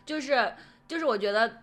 [0.05, 0.53] 就是
[0.87, 1.62] 就是我觉得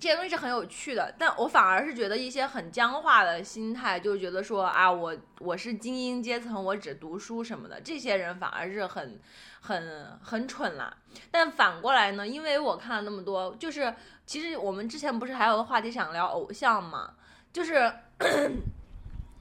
[0.00, 9.20] 这些东西是很有趣的，但我反而是觉得一些很僵化的心态，就觉得说啊，我我是精英阶层，我只读书什么的，这些人反而是很
[9.60, 10.96] 很很蠢啦。
[11.30, 13.92] 但反过来呢，因为我看了那么多，就是
[14.24, 17.14] 其实我们之前不是还有个话题想聊偶像嘛，
[17.52, 17.92] 就是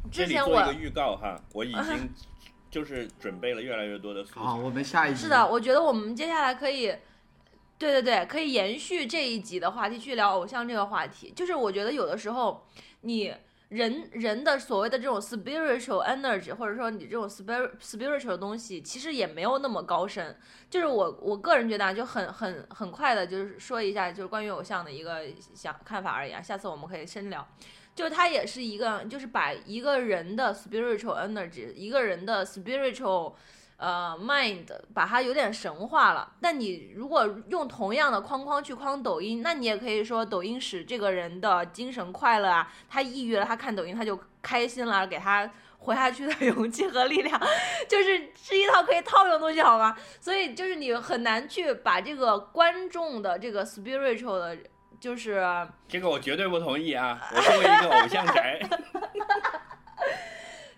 [0.09, 2.09] 这 之前我里做一个预告哈，我已经
[2.71, 4.63] 就是准备了越来越多的素材好，材。
[4.63, 6.93] 我们下一集是的，我觉得我们接下来可以，
[7.78, 11.32] 对对对，可以延续这一集的话题去聊偶像这个话题。
[11.36, 12.65] 就是我觉得有的时候，
[13.01, 13.34] 你
[13.69, 20.36] 人人的所谓的这种 spiritual energy，或者说你这种 spirit spiritual 的东西，其实也没有那么高深。
[20.69, 26.41] 就是我我个人觉得啊，就很很很快的，就是说一下就是关于偶像的一个想看法而已啊。
[26.41, 27.47] 下次我们可以深聊。
[27.93, 33.34] 就是它也是一个，就是把一个人的 spiritual energy，一个人的 spiritual
[33.78, 36.34] 呃 mind，把它有点神化了。
[36.41, 45.49] 但你如果用同样的框框去框抖音，那你也可以说抖音使这个人的精神快乐啊，他抑郁了，他看抖音他就开心了，给他
[45.80, 47.39] 活下去的 勇气和力量，
[47.88, 49.95] 就是是一套可以套用的东西，好吗？
[50.19, 54.57] 所以就是你很难去把这个观众的这个 spiritual 的，
[54.99, 55.67] 就是。
[55.88, 57.17] 这个我绝对不同意啊！
[57.34, 58.59] 我作为一个偶像宅，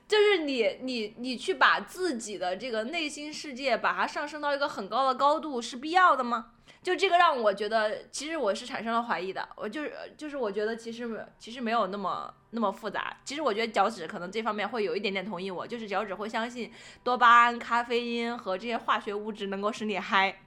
[0.09, 6.53] 就是你你你去把自己的这个内心世界把它上升到一个很高的高度是必要的吗？
[6.81, 9.47] 就这个让我觉得，其实我是产生了怀疑的。
[9.55, 13.15] 我就是就是我觉得其实其实没有那么那么复杂。
[13.23, 16.71] 其实我觉得脚趾可能这方面会有一点点同意我，就是脚趾会相信
[17.03, 20.41] 多巴胺、咖啡因和这些化学物质能够使你嗨。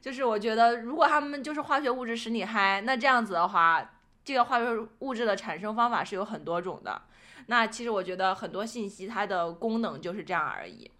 [0.00, 3.92] 就是我觉得如果他们就是化学物质使你嗨，那这样子的话，
[4.24, 4.64] 这个化学
[5.00, 7.02] 物质的产生方法是有很多种的。
[7.46, 10.90] 那其实我觉得很多信息它的功能就是这样而已。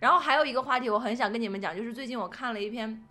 [0.00, 3.02] 然后还有一个话题我很想跟你们讲，就是最近我看了一篇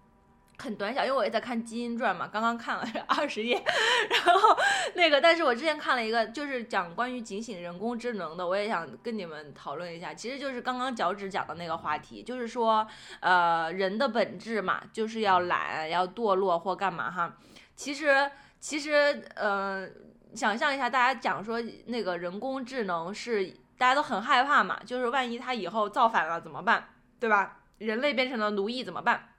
[0.59, 3.61] 很短小，因为我也在看《基因传》嘛，刚刚看了 二十页，
[4.09, 4.55] 然后
[4.93, 10.13] 那个，但是我之前看了一个就是讲关于警醒人工智能的，我也想跟你们讨论一下。
[10.13, 12.87] 其实就是刚刚脚趾讲的那个话题，就是说，
[13.19, 17.35] 呃，人的本质嘛，就是要懒，要堕落或干嘛哈。
[17.75, 18.29] 其实，
[18.59, 19.89] 其实，呃。
[20.35, 27.59] 想象一下，大家讲说那个人工智能是大家都很害怕嘛，就是万一它以后造反了怎么办，对吧？
[27.77, 29.29] 人类变成了奴役怎么办？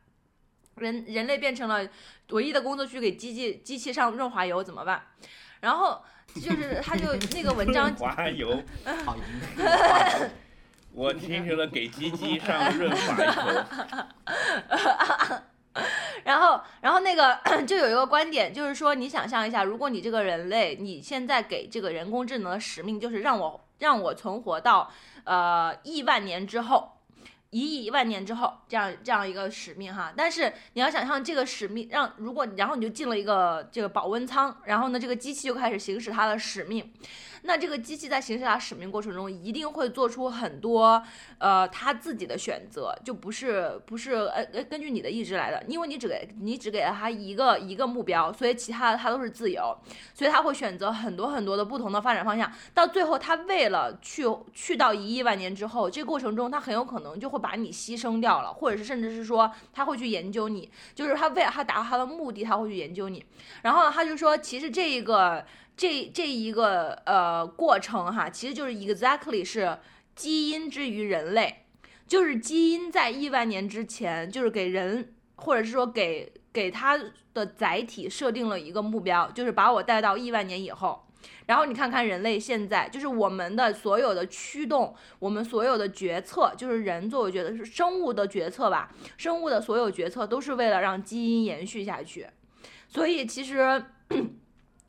[0.77, 1.89] 人人类变成了
[2.31, 5.03] 唯一的工作去给机器机器上润滑油怎么办？
[5.61, 6.03] 然后
[6.35, 8.63] 就是他就那个文章滑油。
[10.93, 13.65] 我听成了给鸡鸡上润滑油。
[16.24, 24.91] 然后，然后那个 就有一个观点，就是说，你想象一下，如果你这个人类，你现在给这个人工智能的使命，就是让我让我存活到
[25.24, 26.93] 呃亿万年之后，
[27.51, 30.12] 一亿万年之后这样这样一个使命哈。
[30.16, 36.93] 但是你要想象这个使命让如果然后你就进了一个这个保温舱，然后呢这个机器就开始行使它的使命。
[37.47, 41.03] 那这个机器在行使它使命过程中，一定会做出很多，
[41.39, 49.77] 呃，他自己的选择，就不是不是呃根据你的意志来的，因为你只给你只给了他一个一个目标，所以其他的他都是自由，
[50.13, 63.25] 所以他会选择很多很多的不同的发展方向，到最后他为了去去到一亿万年之后，这个过程中他很有可能就会把你牺牲掉了，或者是甚至是说他会去研究你，就是他为了他达到他的目的，他会去研究你，
[63.63, 65.45] 然后他就说，其实这一个。
[65.77, 69.79] 这这一个呃过程哈，其实就是 exactly 是
[70.14, 71.66] 基因之于人类，
[72.07, 76.99] 就是基因在亿万年之前，就是给人或者是说给给它
[77.35, 81.07] 的载体设定了一个目标，就是把我带到亿万年以后。
[81.45, 92.27] 然后你看看人类现在，就是我们的所有的驱动，我们所有的决策，就是人作为觉得是生物的决策吧，生物的所有决策都是为了让基因延续下去。
[92.89, 93.85] 所以其实。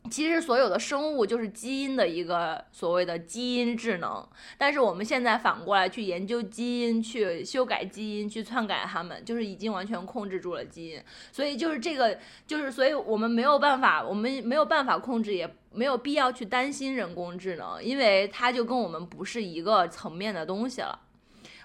[0.09, 4.27] 其实所有的生物就是基因的一个所谓的基因智能，
[4.57, 11.01] 但是我们现在反过来去研究基因，去修改基因，去篡改它们，就是已经完全控制住了基因。
[11.31, 20.99] 所以就是这个，就是所以我们没有办法，我们没有办法控制，也没有必要去担心人工智能，因为它就跟我们不是一个层面的东西了。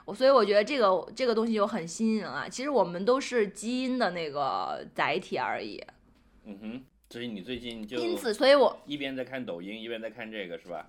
[0.05, 2.49] 我所以我觉得这个这个东西就很新颖啊。
[2.49, 5.83] 其实我们都是基因的那个载体而已。
[6.45, 6.83] 嗯哼。
[7.13, 10.87] 所以你最近就因此，所以我一边在看抖音，一边在看这个，是吧？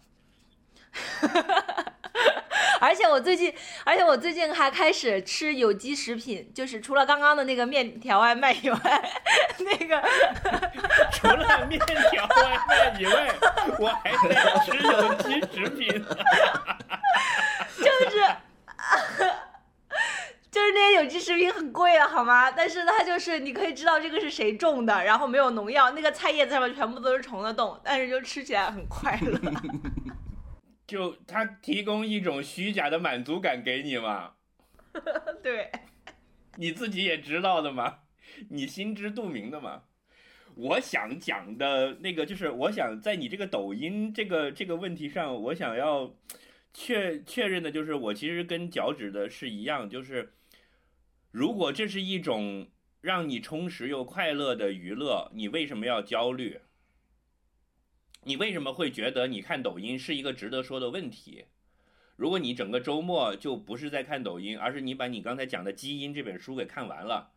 [2.79, 3.53] 而且我最近，
[3.83, 8.79] 而且我最近还开始吃有机食品，就是除了刚刚的那个面条外卖以外，
[9.59, 10.01] 那个
[11.11, 13.35] 除了面条外卖以外，
[13.77, 15.89] 我还在吃有机食品，
[17.79, 18.15] 就是。
[20.53, 22.51] 就是那些有机食品很贵的，好吗？
[22.51, 29.39] 但是它就是你可以知道这个是谁种的，然后没有农药，那个菜叶子上面全部都是虫的洞，但是就吃起来很快乐。
[30.85, 34.33] 就它提供一种虚假的满足感给你嘛？
[35.41, 35.71] 对，
[36.57, 38.01] 你自己也知道的嘛，
[38.49, 39.81] 你心知肚明的嘛。
[40.53, 46.13] 我想讲的那个就是，我想在你这个抖音这个这个问题上，我想要
[46.75, 50.31] 确确认的就是，我其实跟脚趾的是一样，就是。
[51.33, 52.67] 如果这是一种
[53.01, 56.61] 让你充实又快乐的娱乐，你为什么要焦虑？
[58.25, 61.45] 你为什么会觉得你看抖音是一个值得说的问题？
[62.17, 67.31] 如果你整个周末就不是在看抖音，而是你把你刚才讲的《基因》这本书给看完了，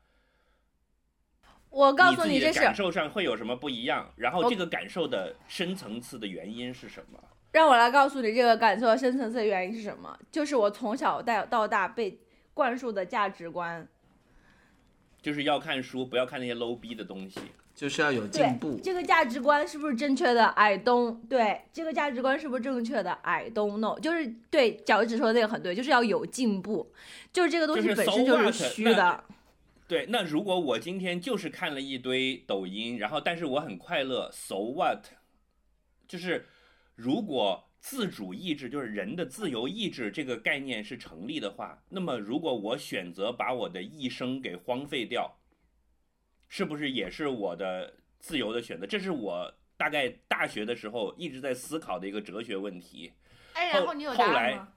[1.71, 4.13] 我告诉你，这是感受上会有什么不一样？
[4.17, 7.19] 然后这个感受的深层次的原因是什么？
[7.53, 10.19] 让我来告诉你，这个感受的深层次的原因是什么？
[10.31, 12.21] 就是我从小到到大被。
[12.57, 13.87] 灌输的价值观，
[15.21, 17.39] 就是要看书，不要看那些 low 逼的东西，
[17.75, 18.81] 就是要有进步。
[18.83, 24.01] 这个价值观是不是正确的？I don't 对这个价值观是不是正确的？I don't know。
[24.01, 26.91] 就是对脚趾说的那个很对，就是要有进步，
[27.31, 29.23] 就是这个东西本身就是虚的。
[29.87, 35.09] 对，那如果我今天就是看了一堆抖音，然后但是我很快乐，so what？
[36.09, 36.47] 就是
[36.95, 37.66] 如果。
[37.81, 45.39] 自主意志就是人的自由意志这个概念是成立的话，那么如果我选择把我的一生给荒废掉，
[46.49, 48.87] 是不是也是我的自由的选择？
[48.87, 53.13] 这是我大概大学的时候一直在思考的一个哲学问题。
[53.53, 54.69] 哎，然后你有答案吗？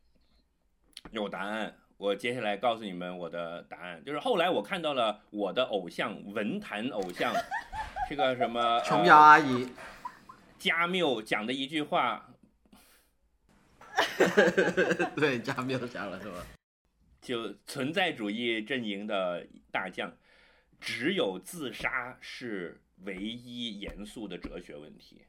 [1.11, 7.33] 有答案，我接下来告诉你们我的答案，就是后来我看到了我的偶像文坛偶像，
[8.07, 9.67] 这个什么琼瑶阿姨
[10.59, 12.27] 加缪讲的一句话。
[15.15, 16.45] 对，加缪加了是吧？
[17.21, 20.15] 就存在主义阵营的大将，
[20.79, 25.23] 只有自杀是唯一严肃的哲学问题。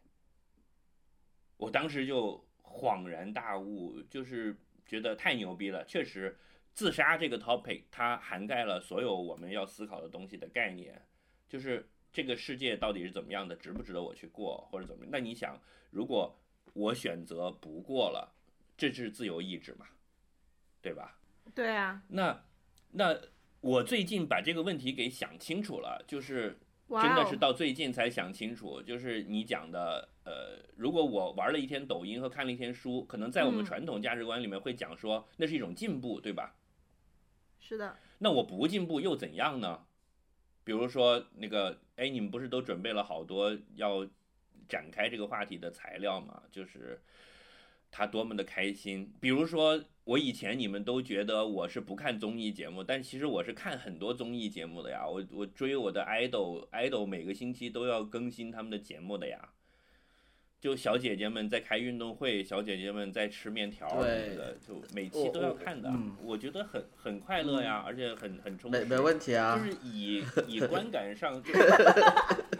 [1.56, 4.56] 我当时就恍然大悟，就是
[4.86, 5.84] 觉得太牛逼了。
[5.84, 6.38] 确实，
[6.72, 11.04] 自杀这个 topic 它涵盖了所有我们要思考的东西的概念，
[11.48, 15.04] 就是这个世界到底是怎么样的，值不值得我去过，或者怎么？
[15.10, 15.60] 那你想，
[15.90, 16.40] 如果
[16.72, 18.32] 我选择不过了？
[18.88, 19.86] 这是自由意志嘛，
[20.80, 21.18] 对吧？
[21.54, 22.02] 对啊。
[22.08, 22.42] 那
[22.92, 23.14] 那
[23.60, 26.58] 我最近把这个问题给想清楚了，就是
[26.88, 36.56] 真的是到最近才想清楚，就是你讲的，呃，如果我玩了一天抖音和看了一天书，可能在我们传统价值观里面会讲说那是一种进步，对吧？
[37.58, 37.98] 是的。
[38.20, 39.84] 那我不进步又怎样呢？
[40.64, 44.08] 比如说那个，哎，你们不是都准备了好多要
[44.66, 46.44] 展开这个话题的材料吗？
[46.50, 46.98] 就是。
[47.90, 49.12] 他多么的开心。
[49.20, 55.06] 比如说，我以前你们都觉得我是不看综艺节目，但其实我是看很多综艺节目的呀。
[55.06, 59.50] 我我追我的 idol，idol 每个星期都要更新他们的节目的呀。
[60.60, 65.88] 就小姐姐们在开运动会，小姐姐们在吃面条什么的，就每期都要看的。
[65.88, 68.78] 嗯我觉得很很快乐呀，而且很很充实。
[68.78, 69.64] 没没问题啊就。
[69.64, 71.60] 是以以观感上，就是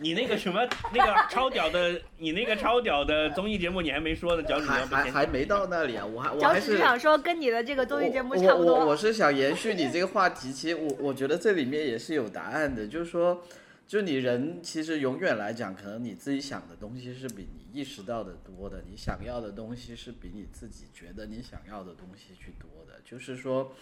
[0.00, 8.74] 你那个什么那个超屌的，你那个超屌的综艺节目你还没说呢，脚趾你还还还没到那里啊，我还我还是想说跟你的这个综艺节目差不多。
[8.74, 13.42] 我我我是想延续你这个话题，其实我我觉得这里面也是有答案的，就是说，
[13.86, 23.72] 就你人其实永远来讲，可能你自己想的东西是比你意识到的多的，你想要的东西是比你自己觉得你想要的东西去多的，就是说，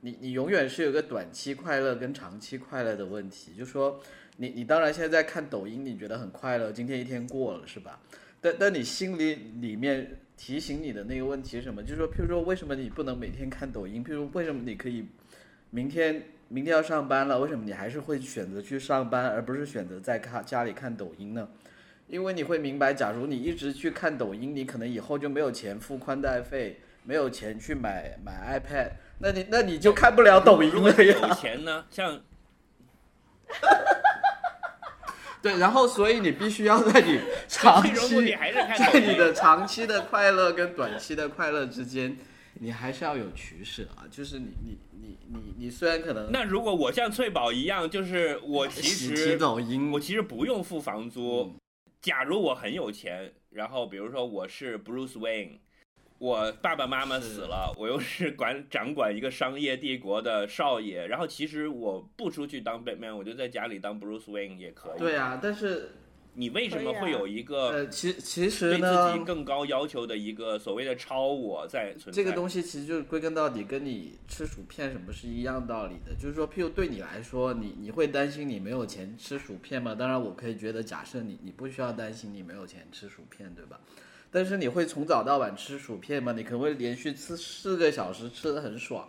[0.00, 4.00] 你你永远是有个短期快乐跟长期快乐的问题，就说，
[4.36, 8.00] 你你当然现在看抖音，你觉得很快乐，今天一天过了是吧？
[8.40, 11.82] 但但你心里里面提醒你的那个问题是什么？
[11.82, 14.04] 就是说，譬如说，为什么你不能每天看抖音？
[14.04, 15.06] 譬如为什么你可以
[15.70, 21.48] 明天明天要上班了，为什么你还是会选择去上班，而不是选择在看家里看抖音呢？
[22.06, 31.28] 因为你会明白，假如你一直去看抖音，你可能以后就没有钱付宽带费，没有钱去买买 iPad，那你那你就看不了抖音了呀。
[31.28, 32.20] 有钱呢，像
[35.44, 37.92] 对，然后所以你必须要在你长期
[38.24, 39.00] 在。
[39.00, 42.16] 你的长期的快乐跟短期的快乐之间，
[42.54, 44.08] 你还是要有取舍啊。
[44.10, 49.38] 就是你你你你你虽然可能那如果我像翠宝一样，就是我其实
[49.92, 51.42] 我其实不用付房租。
[51.42, 51.54] 嗯
[52.00, 55.60] 假如我很有钱，然后比如说我是 Bruce Wayne，
[56.18, 64.98] 我爸爸妈妈死了，我又是管掌管一个商业帝国的少爷，然后其实我不出去当 Batman，我就在家里当 Bruce Wayne 也可以。
[64.98, 65.90] 对啊，但是
[66.34, 72.22] 你为什么会有一个呃，其其对实自呢己，更高要求的一个所谓的超我在存在？
[72.22, 79.94] 这个东西其实就是归根到底跟你吃薯片什么是一样道理的，就是说，譬如对你来说，你你会担心你没有钱吃薯片吗？
[79.94, 83.78] 当然，我可以觉得，假设你你不需要担心你没有钱吃薯片，对吧？
[84.34, 86.32] 但是你会从早到晚吃薯片吗？
[86.32, 89.08] 你可能会连续吃四个小时，吃的很爽。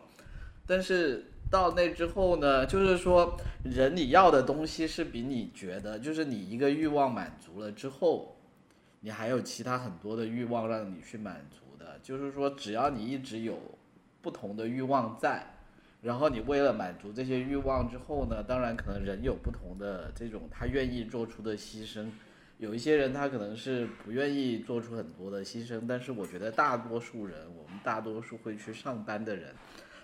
[0.67, 8.37] 但是到那之后呢，就是说，人你要的东西是比你觉得，就是你一个欲望满足了之后，
[8.99, 11.97] 你还有其他很多的欲望让你去满足的。
[12.03, 13.57] 就是说，只要你一直有
[14.21, 15.43] 不同的欲望在，
[16.03, 22.11] 然后你为了满足这些欲望之后呢，当然可能人有不同的这种他愿意做出的牺牲。
[22.57, 29.53] 有一些人他可能是不愿意做出很多的牺牲，但是我觉得大多数人，我们大多数会去上班的人，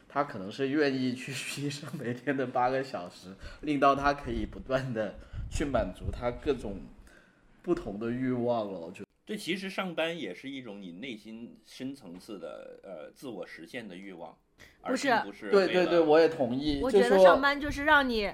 [0.09, 5.15] 他可能是愿意去 牺牲每天的八个小时，令到他可以不断的
[5.49, 6.81] 去满足他各种
[7.61, 8.79] 不同的欲望了。
[8.79, 14.37] 我觉得这其实上班也是一种你内心深层次的呃自我实现的欲望，
[14.81, 16.81] 而不是不是对对对，我也同意。
[16.83, 18.33] 我觉得上班就是让你，就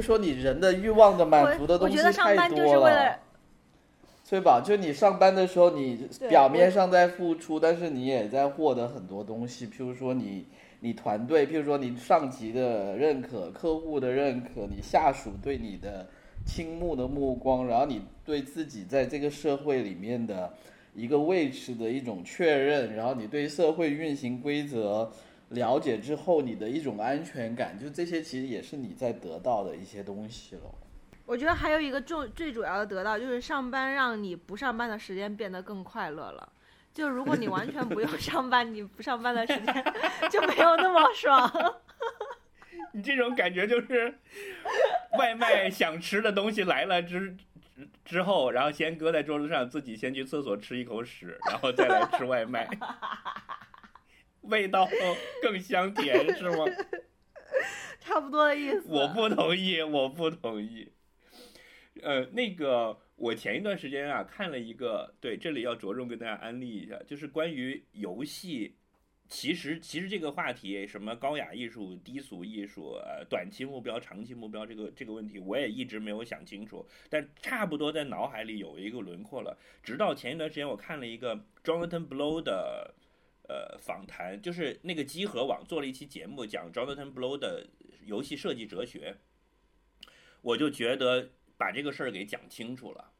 [0.00, 3.18] 说你人的欲望的满足的东西太多了，
[4.28, 4.60] 对吧？
[4.64, 9.66] 就你上班的时候，你表面上在付出，但是你也在获得很多东西。
[9.66, 10.46] 譬如说你
[10.80, 16.06] 你团队，譬如说你上级的认可、客户的认可，你下属对你的
[16.44, 20.52] 倾慕的目光，然后你对自己在这个社会里面的
[20.94, 25.10] 一个位置的一种确认，然后你对社会运行规则
[25.54, 30.62] 了解之后，你的一种安全感，就这些其实也是你在得到的一些东西了。
[31.26, 36.52] 我觉得还有一个重最主要的得到就是上班让你不上班的时间变得更快乐了。
[36.92, 39.84] 就如果你完全不用 上班，你不上班的时间
[40.30, 41.50] 就没有那么爽。
[42.92, 44.14] 你这种感觉就是
[45.18, 47.34] 外卖想吃的东西来了之
[47.74, 52.68] 之之后，然后先搁在桌子上，自己先去厕所吃一口屎，然后再来吃外卖，
[54.44, 54.88] 味道
[55.42, 56.64] 更香甜是吗？
[58.00, 58.82] 差不多的意思。
[58.86, 60.92] 我不同意，我不同意。
[62.02, 68.76] 呃，那个我前一段时间啊看了一个，对，这里要着重跟大家安利一下，就是关于游戏。
[69.26, 76.86] 其实，其实这个话题，什么高雅艺术、低俗艺术，呃，短期目标、长期目标，这个这个问题，我也一直没有想清楚。
[77.08, 79.58] 但差不多在脑海里有一个轮廓了。
[79.82, 82.94] 直到前一段时间，我看了一个 Jonathan Blow 的
[83.48, 87.66] 呃访谈，就是那个集合网做了一期节目，讲 Jonathan Blow 的
[88.04, 89.16] 游戏设计哲学。
[90.42, 93.12] 我就觉得把这个事儿给讲清楚了。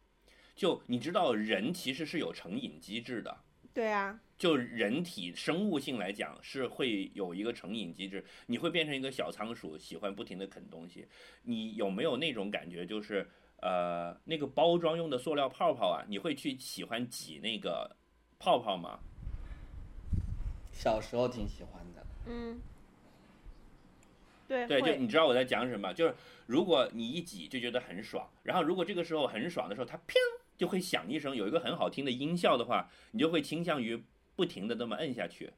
[0.55, 3.37] 就你知道，人其实是有成瘾机制的。
[3.73, 11.09] 对啊，就人体生物性来讲，是会有一个成瘾机制，你会变成一个小仓鼠，喜欢不停的啃东西。
[11.43, 13.29] 你有没有那种感觉，就是
[13.63, 17.97] 呃，那个包装用的塑料泡泡啊，你会去喜欢挤那个
[18.39, 19.01] 泡泡吗？
[20.75, 22.05] 小时候挺喜欢的。
[22.27, 22.61] 嗯，
[24.47, 25.95] 对对，就你知道我在讲什么？
[25.95, 26.15] 就是
[26.47, 30.15] 如果你一挤就觉得很爽，然后如果这个时候很爽的时候，它砰
[30.59, 34.03] 就会响一声，有一个很好听的音效的话，你就会倾向于
[34.37, 35.53] 不停的这么摁下去。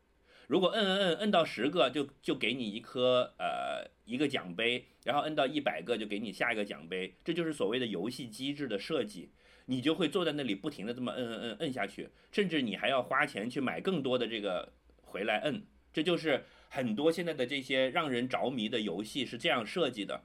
[0.46, 9.30] 如果摁摁摁摁到十个就就给你一颗呃一个奖杯，然后摁到一百个就给你下一个奖杯，这就是所谓的游戏机制的设计。
[9.68, 14.72] 你就会坐在那里不停的这么摁摁摁摁下去，甚至你还要花钱去买更多的这个
[15.16, 15.62] 回来摁。
[15.94, 20.24] 这就是很多现在的这些让人着迷的游戏是这样设计的。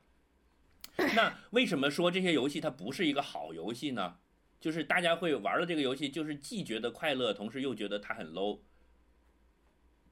[1.15, 4.17] 那为什么说这些游戏它不是一个好游戏呢？
[4.59, 8.59] 就是大家会玩了这个游戏，就是既觉得快乐，同时又觉得它很 low。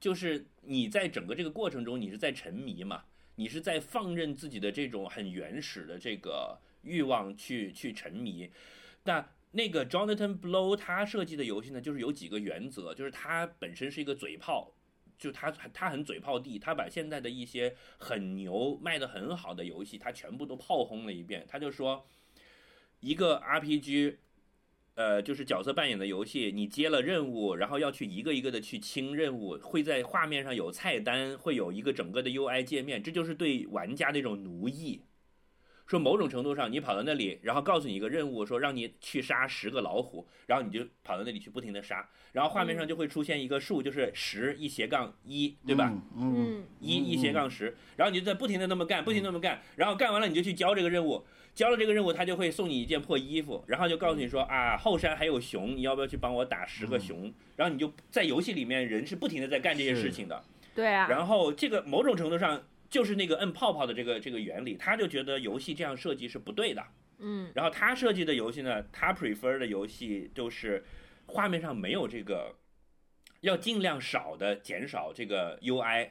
[0.00, 3.04] 就是你在整个这个过程中，你是在沉迷嘛，
[3.34, 8.50] 你是在放任自己的这种很原始的这个欲望去去沉迷。
[9.04, 14.72] 那那个 Jonathan Blow 他设计的游戏呢，就是有几个原则，就是他本身是一个嘴炮，
[15.18, 21.44] 就他他很嘴炮地，他把现在的一些很牛卖的很好的游戏，他全部都炮轰了一遍。
[21.48, 22.06] 他就说，
[23.00, 24.18] 一个 RPG，
[24.94, 35.02] 呃，就是角色扮演的游戏，你接了任务，然后要去一个一个的去清任务，会在画面上有菜单，会有一个整个的 UI 界面，这就是对玩家的一种奴役。
[35.90, 45.92] 说某种程度上，你跑到那里，然后告诉你一个任务，说让你去杀十个老虎，然后你就跑到那里去不停的杀，然后画面上就会出现一个数，就是十一斜杠一，对吧？
[46.16, 46.34] 嗯？
[46.36, 51.24] 嗯一一斜杠十，然后你就在不停的那么干，不停地那么干，然后干完了你就去交这个任务，
[51.56, 57.34] 交了这个任务，他就会送你一件破衣服，然后就告诉你说啊，后山还有熊，你要不要去帮我打十个熊？
[57.56, 60.40] 然后你就在游戏里面，人是不停的在干这些事情的。
[60.72, 66.84] 对啊，然后这个某种程度上就是那个摁泡泡的这个这个原理，他就觉得游戏这样设计是不对的。
[67.20, 70.84] 嗯然后他设计的游戏呢，他 prefer 的游戏就是
[71.26, 72.56] 画面上没有这个，
[73.42, 76.10] 要尽量少的减少这个 UI，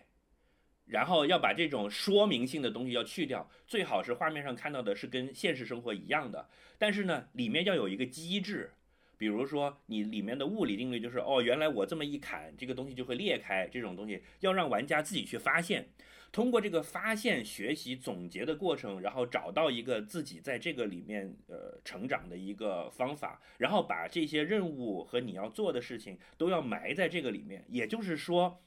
[0.86, 8.72] 然后要把这种说明性的东西要去掉，最好是画面上看到的是跟现实生活一样的，但是呢，里面要有一个机制。
[9.18, 15.90] 比如说，你里面的物理定律就是，哦，原来我这么一砍，这个东西就会裂开，这种东西要让玩家自己去发现。
[16.32, 27.66] 通过这个发现、学习、总结的过程，然后找到一个自己在这个里面呃成长的一个方法，然后把这些任务和你要做的事情都要埋在这个里面。
[27.68, 28.62] 也就是说，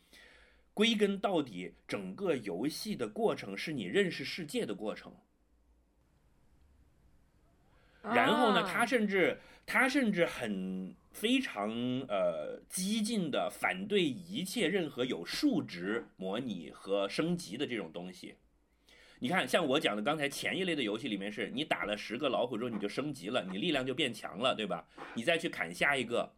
[0.74, 5.14] 归根到底，整个游戏的过程是你认识世界的过程。
[8.02, 11.70] 然后呢，啊他甚至他甚至很非常
[12.08, 18.34] 呃激进的反对一切任何有数值模拟和升级的这种东西。
[19.18, 24.84] 你看，像我讲的刚才前一类的游戏里面是，你打了十个老虎之后你就升级了，你力量就变强了，对吧？
[25.14, 26.28] 你再去砍下一个，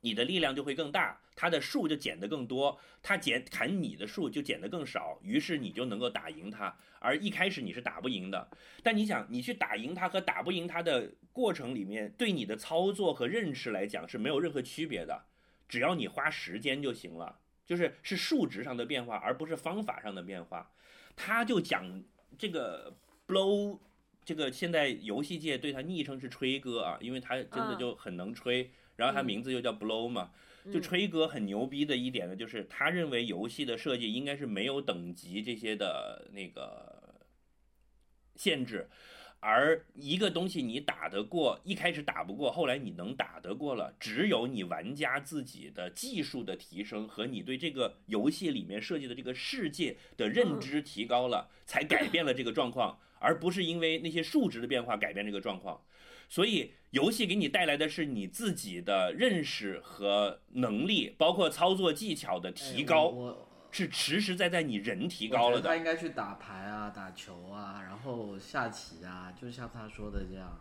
[0.00, 6.76] 你的力量就会更大，它的树就减得更多，它减砍你的树就减得更少，于是你就能够打赢它。
[7.00, 8.48] 而一开始你是打不赢的，
[8.82, 15.24] 但你想，你去打赢它和打不赢它的过程里面，对你的操作和认识来讲是没有任何区别的，
[15.68, 20.70] 只要你花时间就行了，就是是数值上的变化，而不是方法上的变化。
[21.14, 22.02] 他就讲
[22.36, 22.96] 这个
[23.26, 23.78] blow，
[24.24, 30.32] 这个现在游戏界对他昵称是吹哥啊，因为他真的就很能吹，然后他名字又叫 blow 嘛，
[30.64, 37.14] 就嗯吹哥很牛逼的一点呢，就是他认为游戏的设计应该是没有等级这些的那个
[38.34, 38.88] 限制，
[39.38, 55.80] 而一个东西你打得过，一开始打不过，后来你能打得过了，只有你玩家自己的技术的提升和你对这个游戏里面设计的这个世界的认知提高了，才改变了这个状况，而不是因为那些数值的变化改变这个状况。
[56.28, 65.68] 所以，游戏给你带来的是你自己的认识和能力，包括操作技巧的提哎高，是实实在在你人提高了的。
[65.68, 70.58] 他应该去打牌啊、打球啊，然后下棋啊，就像他说的这样。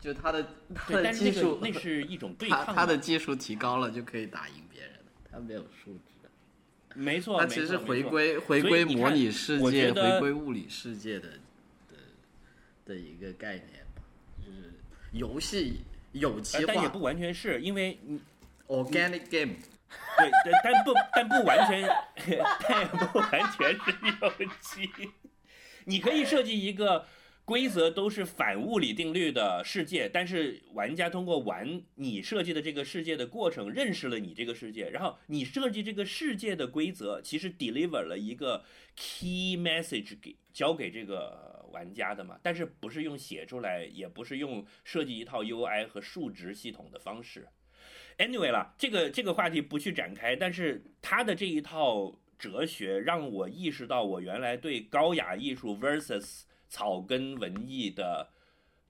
[0.00, 2.74] 就他的他，的技术，那 是一种对他抗嘛。
[2.74, 6.00] 他的技术提高了就可以打赢别人了，他没有数值。
[6.94, 11.28] 没错，他没其实是回归回归模拟世界、回归物理世界的
[12.90, 14.02] 的的一个概念吧，
[14.44, 14.72] 就是
[15.12, 15.82] 游戏
[16.12, 18.20] 有机化呃但也不完全是因为你
[18.66, 19.54] （organic game）。
[20.18, 21.82] 对对，但不但不完全，
[22.68, 24.88] 但也不完全是有机。
[25.84, 27.06] 你可以设计一个
[27.44, 38.62] 规则都是反物理定律的世界，但是玩家通过玩你设计的这个世界的过程，认识了你这个世界，然后你设计这个世界的规则，其实 deliver 了一个
[38.94, 47.48] key message 给交给这个玩家的嘛，但是不是用写出来，也不是用设计一套 UI 和数值系统的方式。
[48.18, 58.28] Anyway 了，这个这个话题不去展开，但是他的这一套哲学让我意识到，我原来对高雅艺术 versus 草根文艺的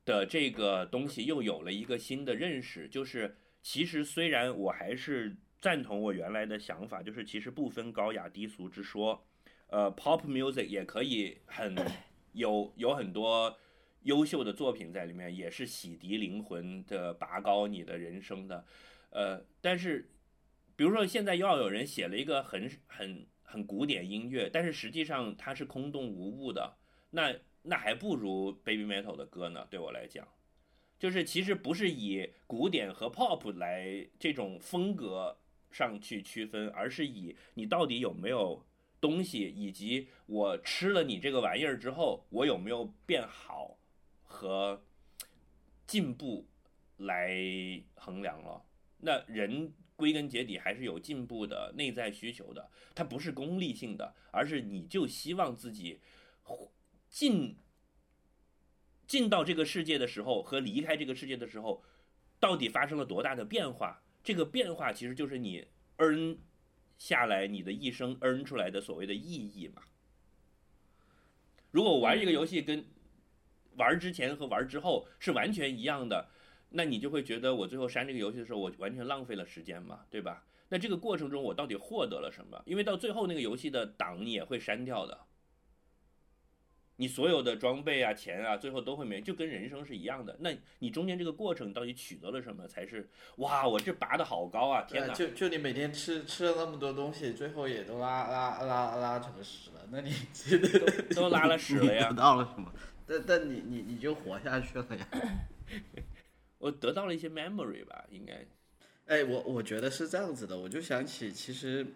[0.05, 9.25] 的这个东西又有了一个新的认识，就是其实虽然我还是赞同我原来的想法，就是其实不分高雅低俗之说，
[9.69, 11.77] 呃，pop music 也可以很
[12.33, 13.57] 有有很多
[14.03, 18.65] 优秀的作品在里面，也是洗涤灵魂的、拔高你的人生的，
[19.11, 20.11] 呃，但是
[20.77, 26.77] 比如说现在又要有人写了一个很很很古典音乐，但是实际上它是空洞无物的，
[27.11, 27.35] 那。
[27.63, 30.27] 那还不如 Baby Metal 的歌呢，对我来讲，
[30.99, 35.37] 就是其实不是以古典和 Pop 来这种风格
[35.71, 38.65] 上去区分，而是以你到底有没有
[39.01, 43.79] 东西，以及我吃了你这个玩意儿之后，我有没有变好
[44.23, 44.83] 和
[45.87, 46.47] 进步
[46.97, 47.31] 来
[47.95, 48.63] 衡量了。
[48.99, 56.01] 那人归根结底还是有进步的内在需求的，它不是功利性的，而是你就希望自己。
[57.09, 57.57] 进
[59.05, 61.83] 进到这个世界的时候和离开这个世界的时候，
[62.39, 64.01] 到底发生了多大的变化？
[64.23, 66.39] 这个变化其实就是你 n
[67.01, 69.81] 下来你的一生 earn 出来的所谓的意义嘛。
[71.71, 72.85] 如果我玩一个游戏跟
[73.77, 76.29] 玩之前和玩之后是完全一样的，
[76.69, 80.45] 那你就会觉得我最后删这个游戏的时候，我完全浪费了时间嘛，对吧？
[80.69, 82.63] 那这个过程中我到底获得了什么？
[82.67, 85.19] 因为到最后那个游戏的档你也会删掉的。
[87.01, 90.37] 你所有的装备啊、钱啊，最后都会没，就跟人生是一样的。
[90.41, 92.69] 那你中间这个过程到底取得了什么？
[92.69, 94.83] 才是哇，我这拔的好高啊！
[94.83, 95.15] 天哪！
[95.15, 100.13] 就就你每天吃吃了那么多东西，最后也都拉拉拉拉成屎了，那你
[101.09, 102.11] 都都拉了屎了呀？
[102.11, 102.71] 得到了什么？
[103.07, 105.09] 但但你你你就活下去了呀？
[106.59, 108.47] 我得到了一些 memory 吧，应该。
[109.07, 111.87] 哎，我我觉得是这样子的，我就想起其实。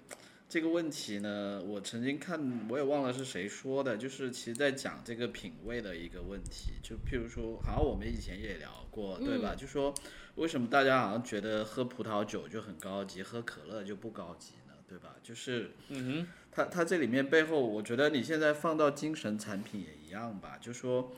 [0.47, 6.75] 这个问题呢，我曾经看，我也忘了是谁说的，就是其实在讲这个品味的一个问题。
[6.81, 9.55] 就譬如说，好像我们以前也聊过，对吧？
[9.57, 9.93] 就说
[10.37, 14.75] 为什么大家好像觉得喝葡萄酒就很高级，喝可乐就不高级呢？
[14.87, 15.17] 对吧？
[15.25, 20.57] 就是，嗯哼，它它这里面背后，我觉得你现在放到精神产品也一样吧。
[20.61, 21.11] 就说，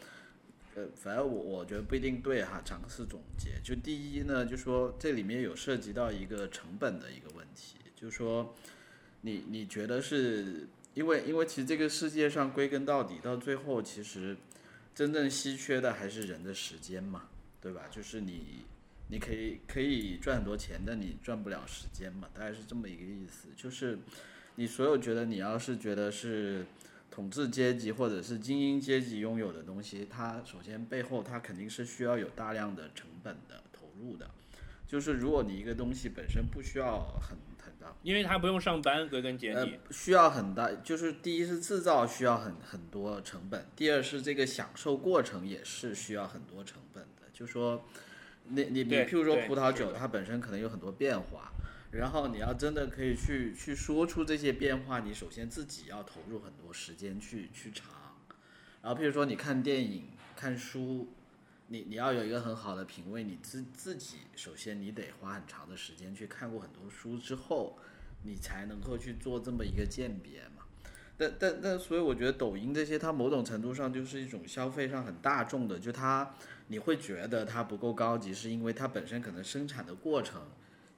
[0.77, 2.63] 呃，反正我我觉得不一定对哈。
[2.65, 8.55] 尝试总结，就第一呢，就说这里面有涉及到一个成本的一个问题，就说。
[9.27, 14.37] 你你觉得是因为因为其实这个世界上归根到底到最后其实
[14.95, 17.25] 真正稀缺的还是人的时间嘛，
[17.61, 17.83] 对吧？
[17.91, 18.65] 就是你
[19.09, 23.49] 你可以可以赚很多钱，但你赚不了时间嘛，大概是这么一个意思。
[23.57, 23.99] 就是
[24.55, 26.65] 你所有觉得你要是觉得是
[27.11, 34.31] 统治阶级或者是精英阶级拥有的东西，它首先背后它肯定是需要有大量的成本的投入的。
[34.87, 37.37] 就是如果你一个东西本身不需要很
[38.03, 47.23] 因为他不用上班，归根结底需要很大，就是第一是制造需要很很多成本，第二是这个享受过程也是需要很多成本的。
[47.33, 47.85] 就说，
[48.49, 51.53] 你你你，譬如说葡萄酒，它本身可能有很多变化，
[51.93, 57.87] 然后你要真的可以去去说出这些变化，你首先自己要投入很多时间去去尝。
[58.83, 61.13] 然后譬如说你看电影、看书，
[61.69, 67.79] 你你要有一个很好的品味，你自自己首先你得花很长的时间去看过很多书之后。
[68.23, 70.65] 你才能够去做这么一个鉴别嘛？
[71.17, 76.35] 但但但，所以我觉得抖音这些，它某种程度上就是一种消费上很大众的，就它
[76.67, 80.43] 你会觉得它不够高级，是因为它本身可能生产的过程，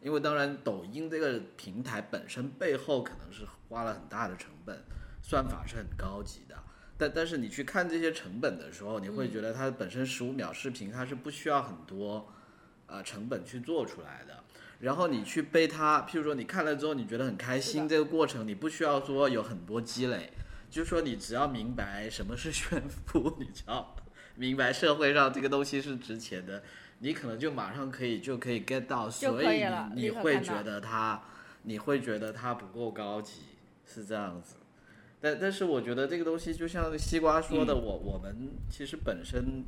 [0.01, 4.83] 因为当然抖音这个平台本身背后可能是花了很大的成本，
[5.21, 6.57] 算法是很高级的，
[6.99, 12.29] 但但是你去看这些成本的时候，你会觉得它本身十五秒视频它是不需要很多
[12.87, 14.43] 呃成本去做出来的。
[14.81, 20.33] 然后你去背它，譬如说你看了之后你觉得很开心，这个过程你不需要说有很多积累，
[20.71, 23.97] 就是说你只要明白什么是炫富， 你知道，
[24.35, 26.63] 明白社会上这个东西是值钱的，
[26.99, 31.23] 你可能就马上可以就可以 get 到，所以你你会觉得它，
[31.63, 33.43] 你会觉得它不够高级，
[33.85, 34.55] 是这样子。
[35.21, 39.65] 但但是我觉得这个东西就像西瓜说的，我我们其实本身。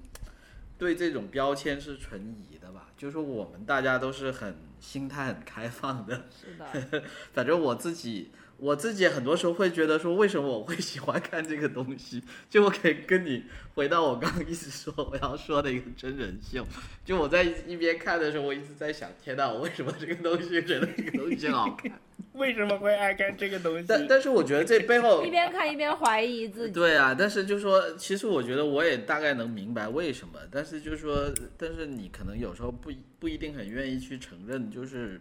[0.81, 6.25] 对这种标签是存疑的吧，就是说我们大家都是很心态很开放的。
[6.31, 6.57] 是
[6.91, 7.03] 的，
[7.35, 8.31] 反正我自己，
[8.61, 12.23] 我自己很多时候会觉得说，为什么我会喜欢看这个东西？
[12.51, 13.45] 就我可以跟你
[13.75, 16.67] 回到我刚刚一直说我要说的一个真人秀。
[17.05, 21.91] 就我在一边看的时候，我一直在想，天呐，我为什么这个东西觉得这个东西好看？
[22.35, 23.85] 为什么会爱看这个东西？
[23.89, 26.73] 但但是我觉得这背后一边看一边怀疑自己。
[26.73, 35.21] 对啊，但是就说，其实我觉得我也大概能明白为什么，但是就是说，但是你可能有时候不一不一定很愿意去承认，就是，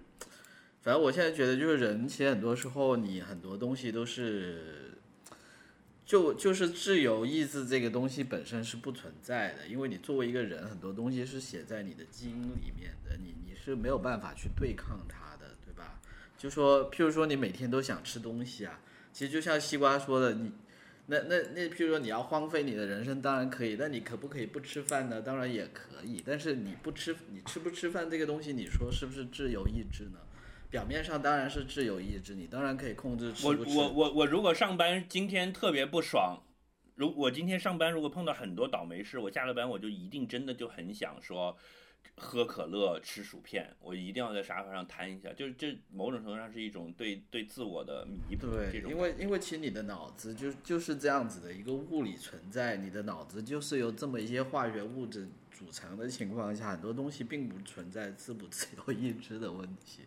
[0.89, 4.97] 反正我现在觉得，就是人其实很多时候你很多东西都是，
[6.03, 16.01] 就就是自由意志这个东西本身是不存在的，因为你作为一个人，很多东西是写在你的基因里面的，你你是没有办法去对抗它的，对吧？
[16.39, 18.81] 就说，譬如说你每天都想吃东西啊，
[19.13, 20.51] 其实就像西瓜说的，你
[21.05, 25.21] 那那那，譬如说你要荒废你的人生，当然可以，但你可不可以不吃饭呢？
[25.21, 30.17] 当然也可以，但是你不吃，你吃不吃饭这个东西，你说是不是自由意志呢？
[30.69, 33.77] 表面上当然是自由意志，你当然可以控制吃我不吃。
[33.77, 36.41] 我我我如果上班今天特别不爽，
[36.95, 41.57] 如我今天上班如果碰到很多倒霉事，我下了班我就一定真的就很想说。
[42.15, 48.47] 喝可乐、吃薯片，我一定要在沙发上瘫一下，就是这某种程度上是一种对对自我的弥补。
[48.47, 60.01] 对，因为因为其实你的脑子就就是这样子的一个物理存在，你的脑子就是由这么一些化学物质组成的情况下，很多东西并不存在自不自由意志的问题。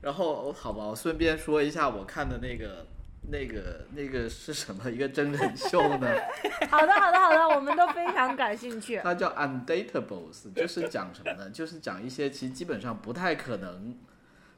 [0.00, 2.86] 然后好吧，我顺便说一下我看的那个
[3.28, 6.06] 那个那个是什么一个真人秀呢？
[6.70, 9.00] 好的，好的，好的，我们都非常感兴趣。
[9.02, 11.50] 它叫 Undateables，就是讲什么呢？
[11.50, 13.96] 就是讲一些其实基本上不太可能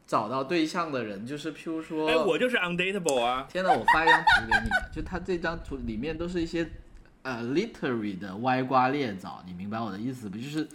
[0.07, 3.47] 找到对象的人，就是譬如说，哎，我就是 undateable 啊。
[3.51, 6.69] 天呐，我发一张图给你，就它这张图里面都是一些
[7.23, 10.37] 呃 literary 的歪瓜裂枣，你明白我的意思不？
[10.37, 10.69] 就是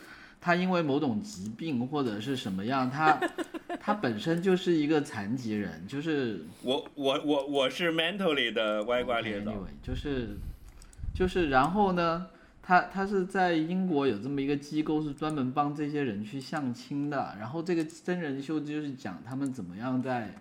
[0.44, 3.18] 他因为某种疾病或者是什么样，他
[3.80, 9.52] 他本身就是一个残疾人，就是我我我我是 mentally 的歪瓜裂枣。
[9.52, 10.36] Anyway，就是
[11.16, 12.28] 就是，然后呢，
[12.62, 17.38] 他他是在英国有这么一个机构，是专门帮这些人去相亲的。
[17.40, 20.36] 然后这个真人秀就是讲他们怎么样在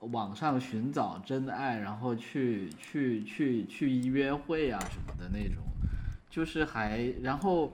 [0.00, 5.62] 网上寻找真爱，然后去去去去约会啊什么的那种，
[6.28, 7.72] 就是还然后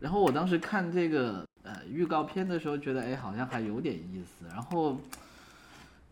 [0.00, 5.00] 然后我当时看这个呃预告片的时候，觉得哎好像还有点意思，然后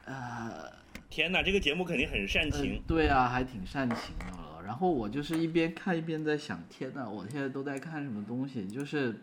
[0.05, 0.80] 呃。
[1.11, 2.83] 天哪，这个节目肯定很煽嗯情。
[2.89, 4.62] 对啊，还挺煽情的了。
[4.64, 8.66] 然后我就是一边看一边在想，天呐，我现在都在看什么东西？
[8.66, 9.14] 就是，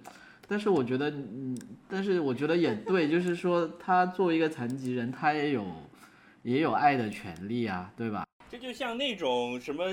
[0.47, 1.57] 但是我觉得，嗯，
[1.87, 5.65] 但是我觉得也对，就是说他作为一个残疾人，他也有
[6.43, 8.27] 也有爱的权利啊，对吧？
[8.51, 9.85] 这就像那种什么，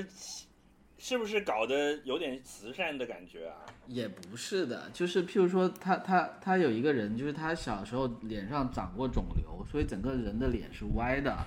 [0.97, 3.55] 是不是搞得有点慈善的感觉啊？
[3.87, 11.37] 也不是的，就是譬如说他他他有一个人，就是他小时候脸上长过肿瘤，所以整个人的脸是歪的。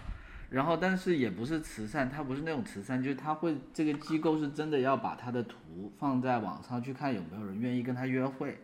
[0.51, 8.59] 然后，但是也不是慈善，他不是那种慈善，就是他会这个机构是真的要把他的图放在网上去看有没有人愿意跟他约会。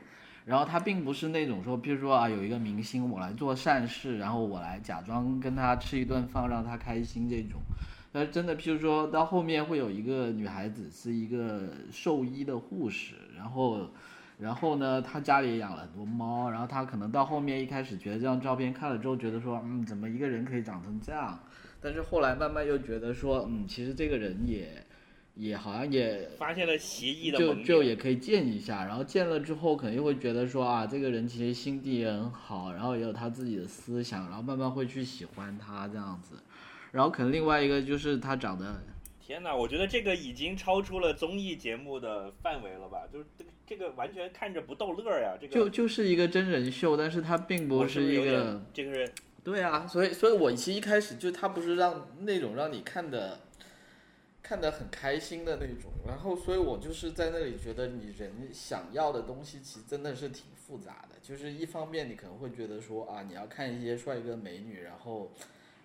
[0.45, 7.61] 然后他并不是那种说，譬如说啊，有一个明星我来做善事，然后我来假装跟他吃一顿饭让他开心这种。
[8.17, 13.91] 但是真的，譬如说到后面会有一个女孩子是一个兽医的护士，然后，
[14.39, 21.39] 然后呢，她家里也养了很多猫，然后她可能到后面一开始觉得这张照片看了之后，觉得说，嗯，怎么一个人可以长成这样？
[21.79, 24.83] 但是后来慢慢又觉得说，嗯，其实这个人也，
[25.35, 27.55] 也好像也发现了奇异的就。
[27.57, 36.37] 就也可以见一下，然后见了之后，可能又会觉得说啊，这个人其实心地也很好，然后也有他自己的思想，然后慢慢会去喜欢他这样子。
[36.93, 38.83] 然后可能另外一个就是他长得，
[39.21, 43.03] 天哪，我觉得这个已经超出了综艺节目的范围了吧？
[43.13, 45.37] 就是这个这个完全看着不逗乐儿呀。
[45.41, 49.13] 这个就就是一个真人秀，但是他并不是一个这个是
[49.43, 53.41] 对啊，所以所以我其实一开始就他不是让那种让你看的
[54.43, 65.33] 看的很开心的那种，然后所以我就是在那里觉得你人想要的东西其实真的是挺复杂的，就是一方面你可能会觉得说啊你要看一些帅哥美女，然后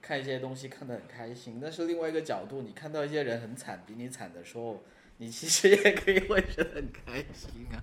[0.01, 4.83] 看一些东西看得很开心，但是另外一个角度，你看到一些人很惨比你惨的时候，
[5.17, 7.77] 你其实也可以会觉得很开心啊。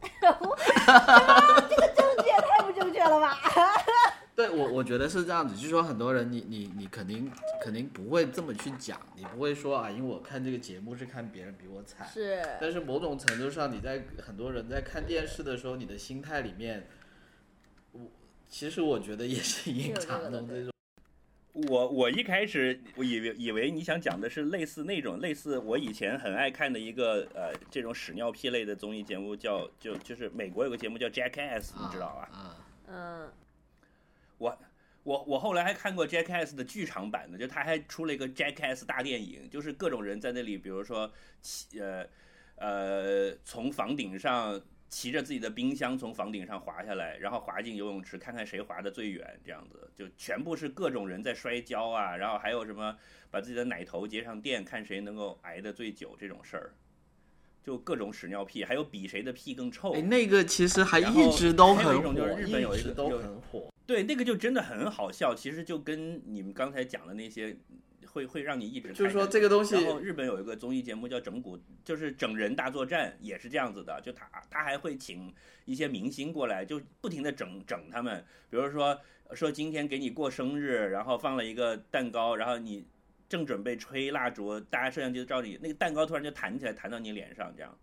[1.68, 3.36] 这个正确太不正确了吧？
[4.36, 7.28] 对我，我觉得是这样子，就是说很多人你，你你肯定
[7.60, 16.86] 肯定不会这么去讲，你不会说啊，因为我看这个节目是看别人比我惨，是，但是某种程度上，你在很多人在看电视的时候，你的心态里面，
[17.90, 18.02] 我
[18.48, 20.72] 其实我觉得也是隐藏的着这种，
[21.66, 32.28] 我我一开始我以为以为你想讲的是类似那种类似我以前很爱看的一个呃这种屎尿屁类的综艺节目叫就就是美国有个节目叫 Jackass，你知道吧？
[32.32, 32.56] 啊，
[32.86, 33.32] 嗯，
[34.38, 34.58] 我
[35.02, 42.06] 我我后来还看过 Jackass 的剧场版的，就他还出了一个 Jackass 大电影，就是各种人在那里，比如说骑呃
[42.56, 52.96] 呃从房顶上骑着自己的冰箱从房顶上滑下来，然后滑进游泳池，看看谁滑得最远，这样子就全部是各种人在摔跤啊，然后还有什么
[53.30, 56.72] 把自己的奶头接上电，看谁能够挨得最久这种事儿。
[57.62, 59.92] 就各种屎尿屁，还有比谁的屁更臭。
[59.92, 63.70] 哎，那个其实还一直都还有一种就是日本有一个直都很火。
[63.84, 67.54] 对，那个就真的很好笑，其实就跟你们刚才讲的那些，
[68.18, 69.76] 会会让你一直就是说这个东西。
[69.76, 75.32] 然后日本有一个综艺节目叫《整蛊》，就是整人大作战，也是这样子的，就他他还会请
[75.64, 79.00] 一些明星过来，就不停的整整他们，比如说
[79.34, 82.84] 说今天给你过生日，然后放了一个蛋糕，然后你
[83.28, 87.78] 正准备吹蜡烛，大家摄像机照你，那个蛋糕突然就弹起来，弹到你脸上，这样。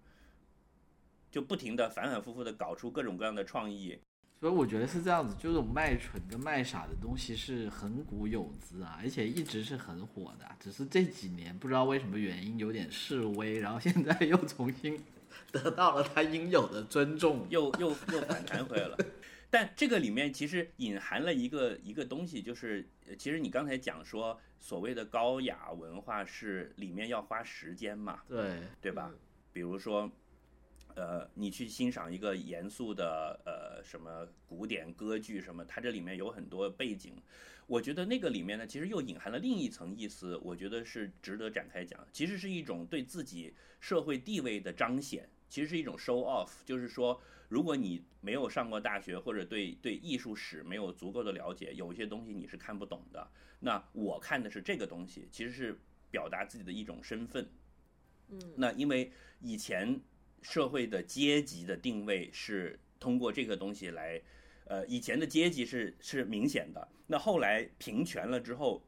[1.32, 4.00] 就不停的反反复复的搞出各种各样的创意，
[4.46, 15.04] 所以我觉得是这样子，就是卖蠢跟卖傻的东西是很古有之啊，而且一直是很火的，只是这几年不知道为什么原因有点示威，然后现在又重新
[15.52, 17.48] 得到了他应有的尊重。
[17.50, 18.96] 又又又反弹回来了。
[19.50, 29.12] 但这个里面其实隐含了一个一个东西，就是呃其实你刚才讲说所谓的高雅文化是里面要花时间嘛，对，对吧？
[29.52, 30.12] 比如说，
[30.96, 37.14] 呃，你去欣赏一个严肃的呃什么古典歌剧什么，它这里面有很多背景，
[37.68, 42.00] 我觉得那个里面呢，其实又隐含了另一层意思，我觉得是值得展开讲。
[42.12, 53.28] 其实是一种对自己社会地位的彰显，其实是一种 show off，就是说，如果你没有上过大学，或者对对艺术史没有足够的了解，有一些东西你是看不懂的。
[53.60, 55.78] 那我看的是这个东西，其实是
[56.10, 57.46] 表达自己的一种身份。
[58.30, 60.00] 嗯，那因为以前
[60.48, 64.22] 社会的阶级的定位是通过这个东西来，
[64.66, 66.88] 呃，以前的阶级是是明显的。
[67.08, 68.86] 那后来平权了之后，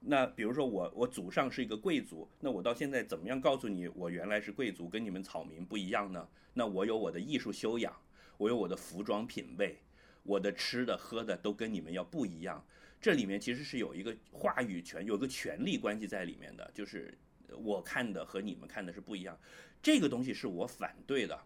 [0.00, 6.26] 那比如说我我祖上是一个贵族，那我到现在怎么样告诉你我原来是贵族，跟你们草民不一样呢？
[6.54, 7.94] 那我有我的艺术修养，
[8.38, 9.76] 我有我的服装品味，
[10.22, 12.64] 我的吃的喝的都跟你们要不一样。
[12.98, 17.12] 这里面其实是有一个话语权，有个权力关系在里面的，就是
[17.56, 19.38] 我看的和你们看的是不一样。
[19.82, 21.38] 这个东西是我反对的，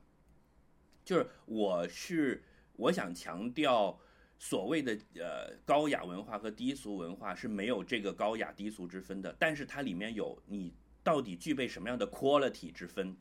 [1.05, 2.43] 就是我是
[2.75, 3.99] 我想强调
[4.39, 10.73] 所谓的呃高雅文化和低俗文化是没有这个高雅低俗之分的，但是它里面有你
[11.03, 13.17] 到底具备什么样的 quality 之分，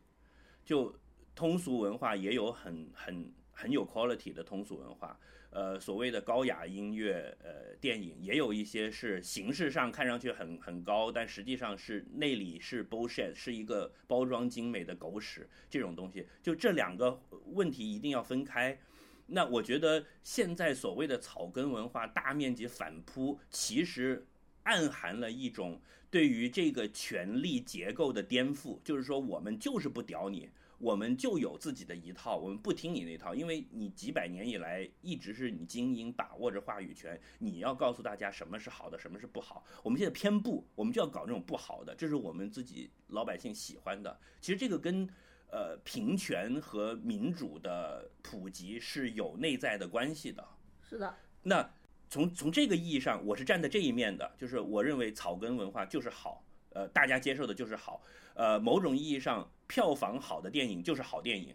[0.64, 0.96] 就
[1.34, 5.20] 通俗文化也有很很很有 quality 的通俗文化，
[5.50, 16.28] 呃，所谓的高雅音乐，呃，电影也有一些是形式上看上去很很高，但实际上是内里是 bullshit，是一个包装精美的狗屎这种东西。
[16.44, 17.20] 就这两个
[17.54, 18.78] 问题一定要分开。
[19.26, 24.26] 那我觉得现在所谓的草根文化大面积反扑，其实
[24.64, 30.50] 暗含了一种对于这个权力结构的颠覆，就是说我们就是不屌你，
[30.80, 39.66] 我们就有自己的一套，我们不听你那套，因为你几百年以来一直是你精英把握着话语权，你要告诉大家什么是好的，什么是不好。
[39.84, 44.20] 我们现在偏不，我们就要搞这种不好的，这是我们自己老百姓喜欢的。
[44.40, 45.08] 其实这个跟
[45.50, 50.48] 呃平权和民主的普及是有内在的关系的。
[50.82, 51.68] 是的，那
[52.10, 58.02] 从从这个意义上，我是站在这一面的，就是我认为草根文化就是好，呃，大家接受的就是好，
[58.36, 61.54] 呃，某种意义上，票房好的电影就是好电影，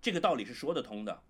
[0.00, 1.22] 这个道理是说得通的。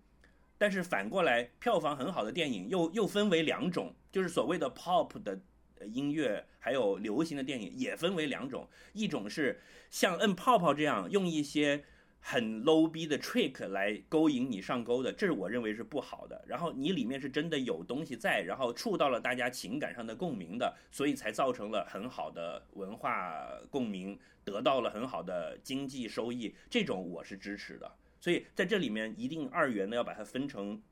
[0.58, 5.40] 但是反过来，票房很好的电影又又分为两种，就是所谓的 pop 的
[5.86, 9.60] 音乐，还有流行的电影也分为两种，一种是
[9.90, 11.84] 像摁泡泡这样用一些
[12.20, 16.44] 很 low 逼的 trick 来勾引你上钩的，这是我认为是不好的。
[16.46, 27.90] 然后你里面是真的有东西在，然后触到了大家情感上的共鸣的，所以才造成了很好的文化共鸣，得到了很好的经济收益，这种我是支持的。
[28.20, 30.82] 所以在这里面一定二元的要把它分成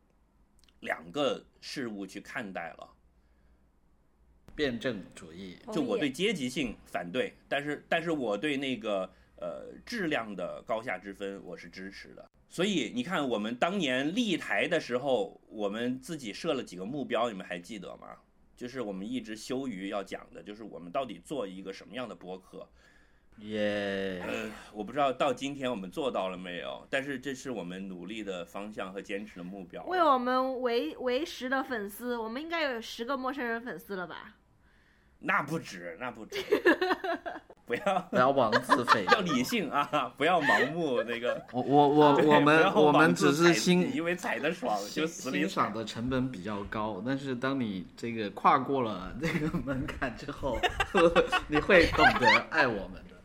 [0.80, 2.88] 两个事物去看待了。
[4.54, 12.28] 辩证主义，就我对阶级性反对，但是但是我对那个呃质量的高下之分我是支持的。
[12.48, 18.16] 所以你看，我们当年立台的时候，我们自己设了几个目标，你们还记得吗？
[18.56, 22.66] 就是我们一直羞于要讲的，就是我们到底做一个什么样的播客。
[23.40, 29.84] 耶、呃，我不知道到今天我们做到了没有，但是这是我们努力的方向和坚持的目标。
[29.84, 34.36] 为我们为为十的粉丝，我们应该有十个陌生人粉丝了吧？
[35.18, 36.38] 那不止，那不止，
[37.66, 41.44] 不要不要妄自菲 薄要理性啊，不要盲目那个。
[41.52, 45.72] 我我我我们我们只是欣因为踩的爽就死欣赏。
[45.72, 50.58] 的成本比较高，但是当你这个跨过了这个门槛之后，
[51.48, 53.16] 你会懂得爱我们的。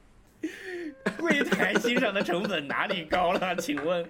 [1.20, 3.56] 柜台欣赏的成本哪里高了？
[3.58, 4.08] 请问？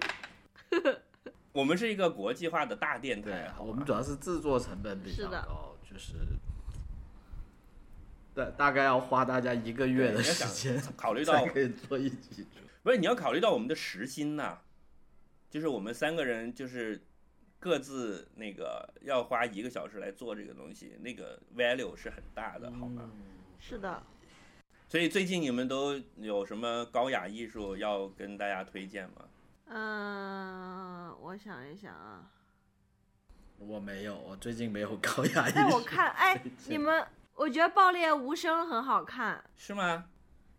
[1.54, 6.14] 我们是一个国际化的大电对台，，我们主要是制作成本比较高，就是
[8.34, 12.48] 大大概要花大家一个月的对你要想时间 考虑到可以做一集。
[12.84, 14.58] 不是你要考虑到我们的时薪呐、
[15.50, 17.00] 就是我们三个人就是
[17.60, 23.12] 各自那个要花一个小时来做这个东西，那个 value 是很大的，好吗？
[23.60, 24.02] 是的，
[24.88, 29.26] 所以最近你们都有什么高雅艺术要跟大家推荐吗？
[29.68, 32.32] 嗯，我想一想啊，
[33.60, 35.58] 我没有，我最近没有高雅艺术。
[35.60, 37.06] 哎，我看，哎，你们，
[37.42, 40.06] 我觉得《爆裂无声》很好看，是吗？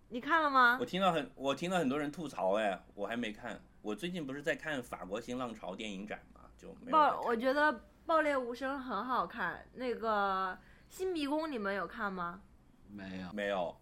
[0.08, 0.84] 你看了吗我？
[0.84, 3.62] 听到很我听到很多人吐槽，哎，我还没看。
[3.82, 7.72] 我最近不是在看法国新浪潮电影展嘛，就没有爆，我觉得
[8.04, 9.64] 《爆裂无声》很好看。
[9.74, 10.52] 那个
[10.88, 12.40] 《新迷宫》你们有看吗？
[12.88, 13.32] 没有。
[13.32, 13.76] 没有，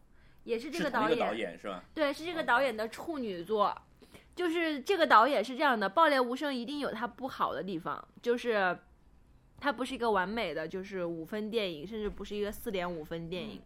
[0.45, 1.83] 也是这个导演，同一个导演是吧？
[1.95, 3.75] 对，是这个导演的处女作。
[4.37, 8.79] 就是这个导演是这样的，《爆裂无声》一定有它不好的地方，就是
[9.61, 13.61] 它不是一个完美的，就是五分电影，甚至不是一个四点五分电影，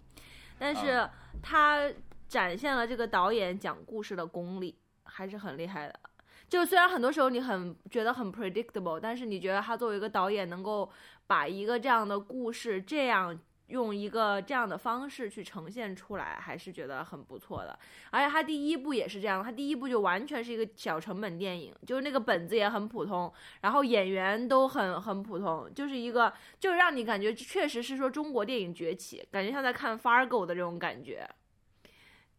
[0.58, 1.08] 但是
[1.40, 1.88] 它
[2.26, 6.00] 展现了这个导演讲故事的功力，还是很厉害的。
[6.48, 10.90] 就虽然很多时候你很觉得很 predictable，但是你觉得他作为一个导演能够
[11.26, 13.38] 把一个这样的故事这样
[13.68, 17.78] 用一个这样的方式去呈现出来，还是觉得很不错的。
[18.10, 23.32] 而且他第一部也是这样，他第一部就完全是一个小成本电影，就是那个本子也很普通，
[23.62, 31.28] 然后演员都很很普通，就是一个就让你感觉确实是说中国电影崛起，感觉像在看 Fargo 的这种感觉，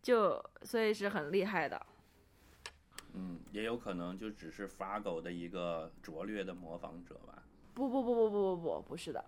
[0.03, 1.83] 就所以是很厉害的。
[3.13, 7.41] 嗯，也有可能就只是 Fargo 的一个拙劣的模仿者吧。
[7.73, 9.25] 不不不不不不不不是的。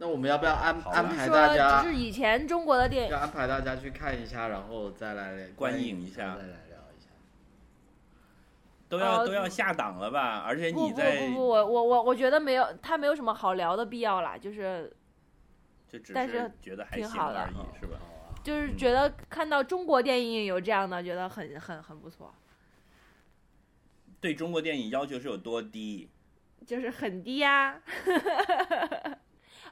[0.00, 7.08] 那我们要不要安安排大家就是以前中国的电影要安排大家去看一下，然后再来观影一下再来聊一下。
[8.88, 10.38] 都要、呃都要下档了吧？
[10.46, 14.90] 而且不不你在不不不，我我我我觉得没有，他没有什么好聊的必要啦，就是
[15.88, 17.98] 就只是觉得还行挺好的而已，是吧？
[18.44, 22.32] 就是觉得看到中国电影有这样的，觉得很很很不错，
[24.20, 26.08] 对中国电影要求是有多低？
[26.66, 27.80] 就是很低呀、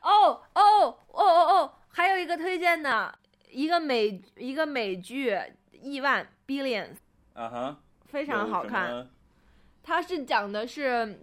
[0.06, 3.18] 哦哦哦哦哦，还有一个推荐的，
[3.50, 5.32] 一个美一个美剧
[5.72, 6.94] 《亿万 Billions》，
[7.34, 8.90] 啊哈，非常好看。
[8.90, 9.06] 么
[9.82, 11.20] 它是讲的是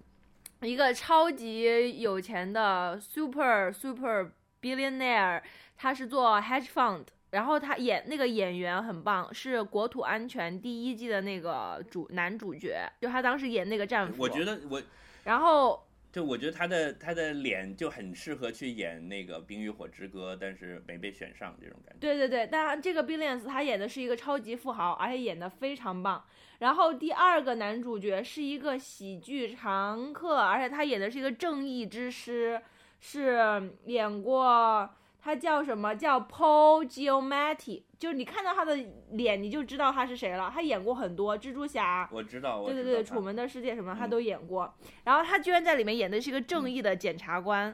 [0.62, 4.32] 一个超级有钱的 super super
[4.62, 5.42] billionaire，
[5.78, 14.22] 他是做 hedge fund，然后他演那个演员很棒，是《国土安全》第一季的那个主男主角，就他当时演那个战俘。
[14.22, 14.82] 我觉得我
[15.26, 22.00] 然后就我觉得他的他的脸就很适合去演那个《冰与火之歌》，但是没被选上这种感觉。
[22.00, 26.24] 对对对，当然这个 Billions 他演的是一个超级富豪，而且演的非常棒。
[26.60, 32.62] 然后第二个男主角是一个喜剧常客，而且他演的是一个正义之师，
[33.00, 34.88] 是演过
[35.20, 38.78] 他叫什么叫 Paul Giamatti，就是你看到他的
[39.12, 40.52] 脸你就知道他是谁了。
[40.54, 44.76] 他演过很多蜘蛛侠，我知道，我对对对，知道楚门的世界什么他嗯都演过。
[45.06, 47.74] 然后他居然在里面演的是一个正义的检察官。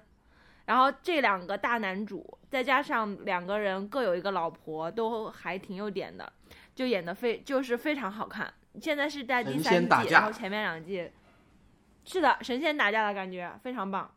[0.68, 6.32] 然后这两个大男主，再加上两个人各有一个老婆，都还挺有点的，
[6.76, 8.54] 就演的非就是非常好看。
[8.80, 11.10] 现在是在第三季，然后前面两季，
[12.06, 14.14] 是的，神仙打架的感觉非常棒，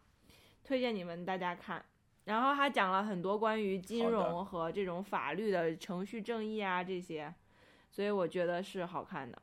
[0.62, 1.82] 推荐你们大家看。
[2.24, 7.34] 然后他讲了很多关于金融和这种法律的程序正义啊这些，
[7.90, 9.42] 所以我觉得是好看的。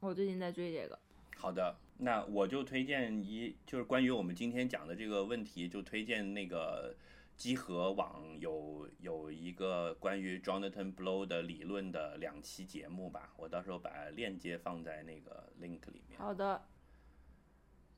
[0.00, 0.98] 我最近在追这个，
[1.36, 6.94] 好的，那我就推荐一，就是关于我们今天讲的这个问题，就推荐那个
[7.36, 16.18] 集合网有有一个关于 Jonathan Blow 的理论的两期节目吧，我到时候把链接放在那个 link 里面。
[16.18, 16.62] 好的，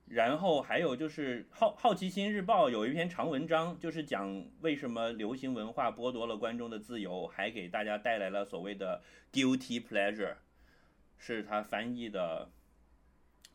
[0.07, 9.03] 然后还有就是好好奇心日报有一篇长文章，就是讲为什么流行文化剥夺了观众的自由，还给大家带来了所谓的
[9.33, 10.35] guilty pleasure，
[11.17, 12.51] 是他翻译的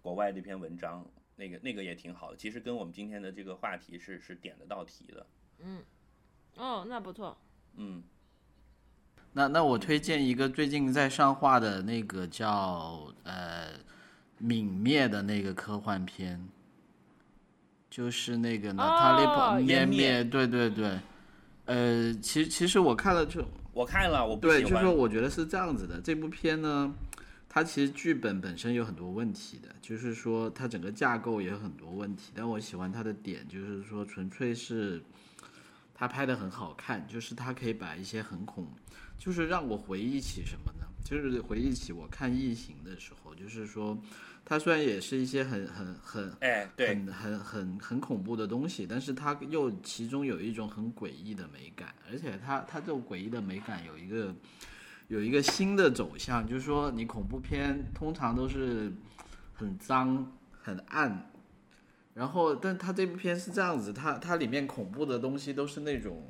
[0.02, 1.06] 国外的一篇文章，
[1.36, 5.28] 那个那个也挺好的，其实跟我们今天的这个话题是是点得到题的，
[5.60, 5.84] 嗯
[6.56, 7.38] 哦，那不错，
[7.76, 8.02] 嗯，
[9.34, 13.74] 那那我推荐一个最近在上画的那个叫呃
[14.42, 16.40] 泯灭的那个科幻片，
[17.90, 21.00] 就是那个娜塔莉哦波湮灭灭，对对对，
[21.66, 23.44] 呃，其实其实我看了就
[23.74, 26.94] 我看了，我不对，就是说我觉得是这样子的，这部片呢，
[27.50, 32.32] 它其实剧本本身有很多问题的，就是说它整个架构也有很多问题。
[32.36, 35.02] 但我喜欢它的点就是说，纯粹是
[35.96, 38.68] 它拍的很好看，就是它可以把一些很恐，
[39.18, 40.77] 就是让我回忆起什么呢？
[41.08, 43.98] 就是回忆起我看《异形》的时候，就是说
[44.44, 54.36] 它虽然也是一些很很很哎，对，很很很很恐怖的东西，但是它又其中有一种很诡异的美感，而且它它这种诡异的美感有一个
[55.08, 58.92] 有一个新的走向，就是说你恐怖片通常都是
[59.54, 61.32] 很脏很暗，
[62.14, 66.30] 然后但它这部片是这样子，它它里面恐怖的东西都是那种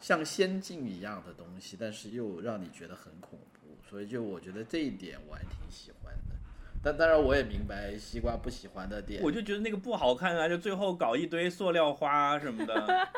[0.00, 3.51] 像仙境一样的东西，但是又让你觉得很恐怖，
[3.92, 6.34] 所以就我觉得这一点我还挺喜欢的。
[6.82, 13.08] 但当然我也明白西瓜不喜欢的点，我就觉得那个不好看啊，就最后搞一堆塑料花什么的。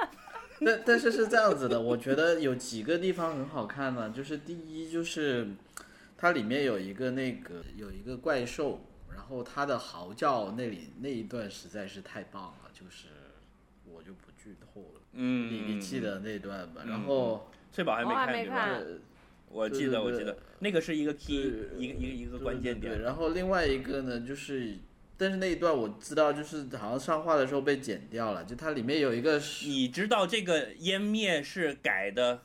[0.64, 4.10] 但但是是这样子的，我觉得有几个地方很好看呢。
[4.10, 5.46] 就是第一，就是
[6.18, 8.80] 它里面有一个那个有一个怪兽，
[9.14, 13.06] 然后它的嚎叫那里那一段实在是太棒了，就是
[13.84, 15.00] 我就不剧透了。
[15.12, 16.82] 嗯，你你记得那段吧？
[16.84, 18.54] 嗯然后翠宝还没我还看对吧？
[18.54, 18.86] 没看呃
[19.54, 23.00] 我记得，我记得那个是一个 key，一个一个一个关键点。
[23.02, 24.74] 然后另外一个呢，就是
[25.16, 32.42] 但是那一段我知道，就是好像上画的时候被剪掉了，就它里面有一个你知道这个湮灭是改的？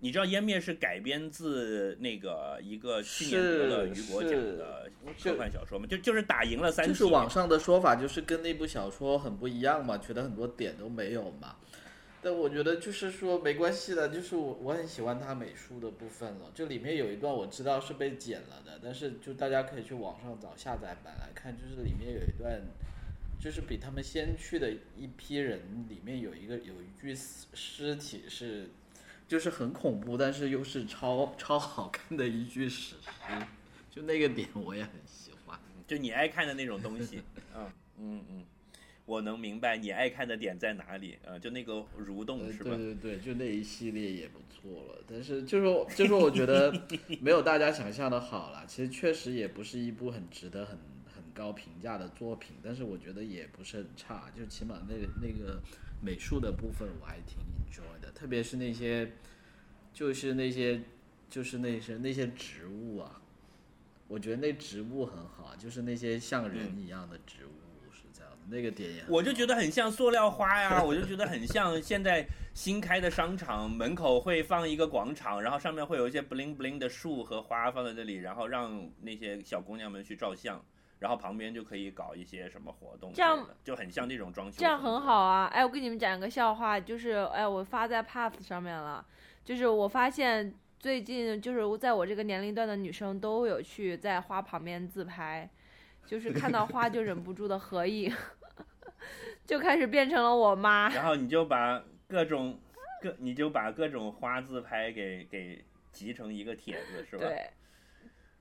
[0.00, 5.86] 你知道湮灭是改编自那个一个去年得了雨果奖的科幻小说吗？
[5.88, 6.86] 就就是打赢了三。
[6.86, 11.56] 就是网上的说法，就是跟那部小说很不一样嘛，觉得很多点都没有嘛。
[12.24, 16.50] 但我觉得就是说没关系的，就是我我很喜欢他美术的部分了。
[16.54, 22.58] 就里面有一段我知道是被剪了的，但是就大家可以去网上找下载版来看，就是里面有一段，
[23.38, 28.70] 就是比他们先去的一批人里面有一个有一具尸尸体是，
[29.28, 33.46] 就是很恐怖，但是又是超超好看的一具史诗，
[33.90, 35.60] 就那个点我也很喜欢。
[35.86, 37.22] 就你爱看的那种东西。
[37.54, 38.44] 嗯 嗯嗯，
[39.06, 41.18] 我能明白你爱看的点在哪里。
[41.24, 42.70] 呃，就那个蠕动呃是吧？
[42.76, 45.02] 对对对，就那一系列也不错了。
[45.06, 46.72] 但是就是就是我觉得
[47.20, 48.64] 没有大家想象的好啦。
[48.68, 50.78] 其实确实也不是一部很值得很
[51.14, 54.30] 很高评价的作品，但是我觉得也不是很差。
[54.36, 55.60] 就起码那个那个
[56.02, 59.12] 美术的部分我还挺 enjoy 的，特别是那些
[59.92, 60.80] 就是那些
[61.28, 63.20] 就是那些那些植物啊，
[64.08, 67.50] 我觉得那植物很好，就是那些像人一样的植物。
[68.48, 80.60] 那个点呀我就觉得很像塑料花呀，我就觉得很像现在新开的商场门口会放一个广场，然后上面会有一些 bling bling 的树和花放在那里，然后让那些小姑娘们去照相，
[80.98, 84.56] 然后旁边就可以搞一些什么活动这样就很像这种装修。
[84.58, 85.00] 这样很。
[85.00, 85.46] 好啊！
[85.52, 89.04] 哎，我跟你们讲一个笑话，就是哎，我发在 Path 上面了，
[89.44, 95.50] 就是我发现最近就是在我这个年龄段的女生都有去在花旁边自拍，
[96.06, 98.14] 就是看到花就忍不住的合影，
[99.46, 100.88] 就开始变成了我妈。
[100.90, 102.60] 然后你就把各种
[103.02, 107.26] 各，你就把各种花自拍给给集成一个帖子，是吧？
[107.26, 107.50] 对，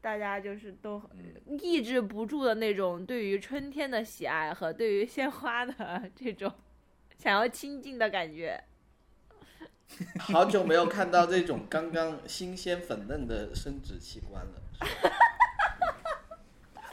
[0.02, 6.52] 大家就是都嗯抑制不住的那种对于春天的喜爱和对于鲜花的 这种
[7.18, 8.61] 想要亲近的感觉。
[10.19, 14.61] 好久没有看到这种刚刚新鲜粉嫩的生殖器官了。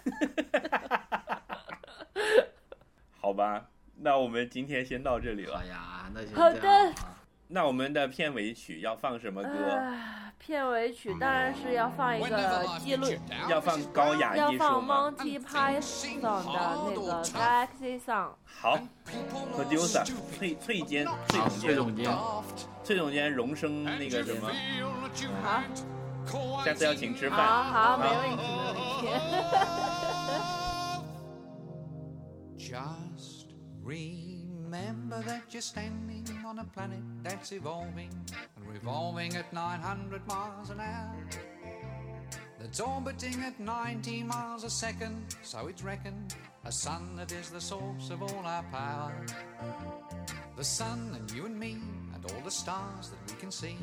[3.20, 3.66] 好吧，
[3.97, 5.64] 那我们今天先到这里了好。
[5.64, 6.94] 呀，那就好的啊。
[7.52, 9.48] 那我们的片尾曲要放什么歌？
[9.72, 13.06] 啊，片尾曲当然是要放一个记录，
[13.48, 18.35] 要放高雅艺术要放吗？Monty Python 的那个 Galaxy Song。
[18.44, 18.78] 好
[19.56, 20.05] ，producer
[20.36, 22.16] 崔崔监崔好，总监崔总监，
[22.85, 24.48] 崔总监荣升那个什么，
[25.43, 25.60] 好，
[26.64, 27.74] 下次要请吃好，饭。
[27.74, 29.07] 好，没问题，没问题。
[32.57, 33.53] Just
[33.84, 38.10] remember that you're standing on a planet that's evolving
[38.57, 41.16] and revolving at 900 miles an hour.
[42.60, 46.34] That's orbiting at 90 miles a second, so it's reckoned
[46.64, 49.14] a sun that is the source of all our power.
[50.57, 51.78] The sun and you and me
[52.16, 53.78] and all the stars that we can see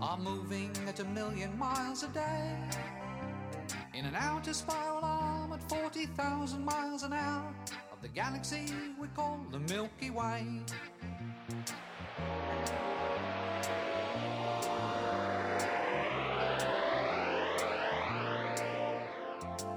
[0.00, 2.54] are moving at a million miles a day.
[3.94, 7.52] In an outer spiral arm at 40,000 miles an hour
[7.92, 8.66] of the galaxy
[9.00, 10.62] we call the Milky Way.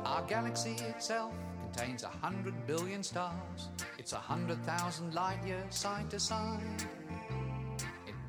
[0.06, 1.34] Our galaxy itself
[1.74, 3.70] contains a hundred billion stars.
[3.98, 6.84] It's a hundred thousand light years side to side.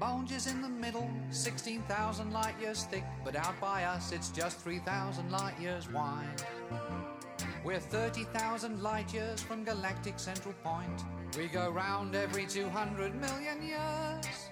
[0.03, 5.31] Is in the middle, 16,000 light years thick, but out by us it's just 3,000
[5.31, 6.43] light years wide.
[7.65, 11.05] We're 30,000 light years from galactic central point.
[11.37, 14.49] We go round every 200 million years.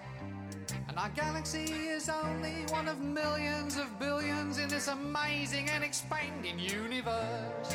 [0.88, 6.60] And our galaxy is only one of millions of billions in this amazing and expanding
[6.60, 7.74] universe.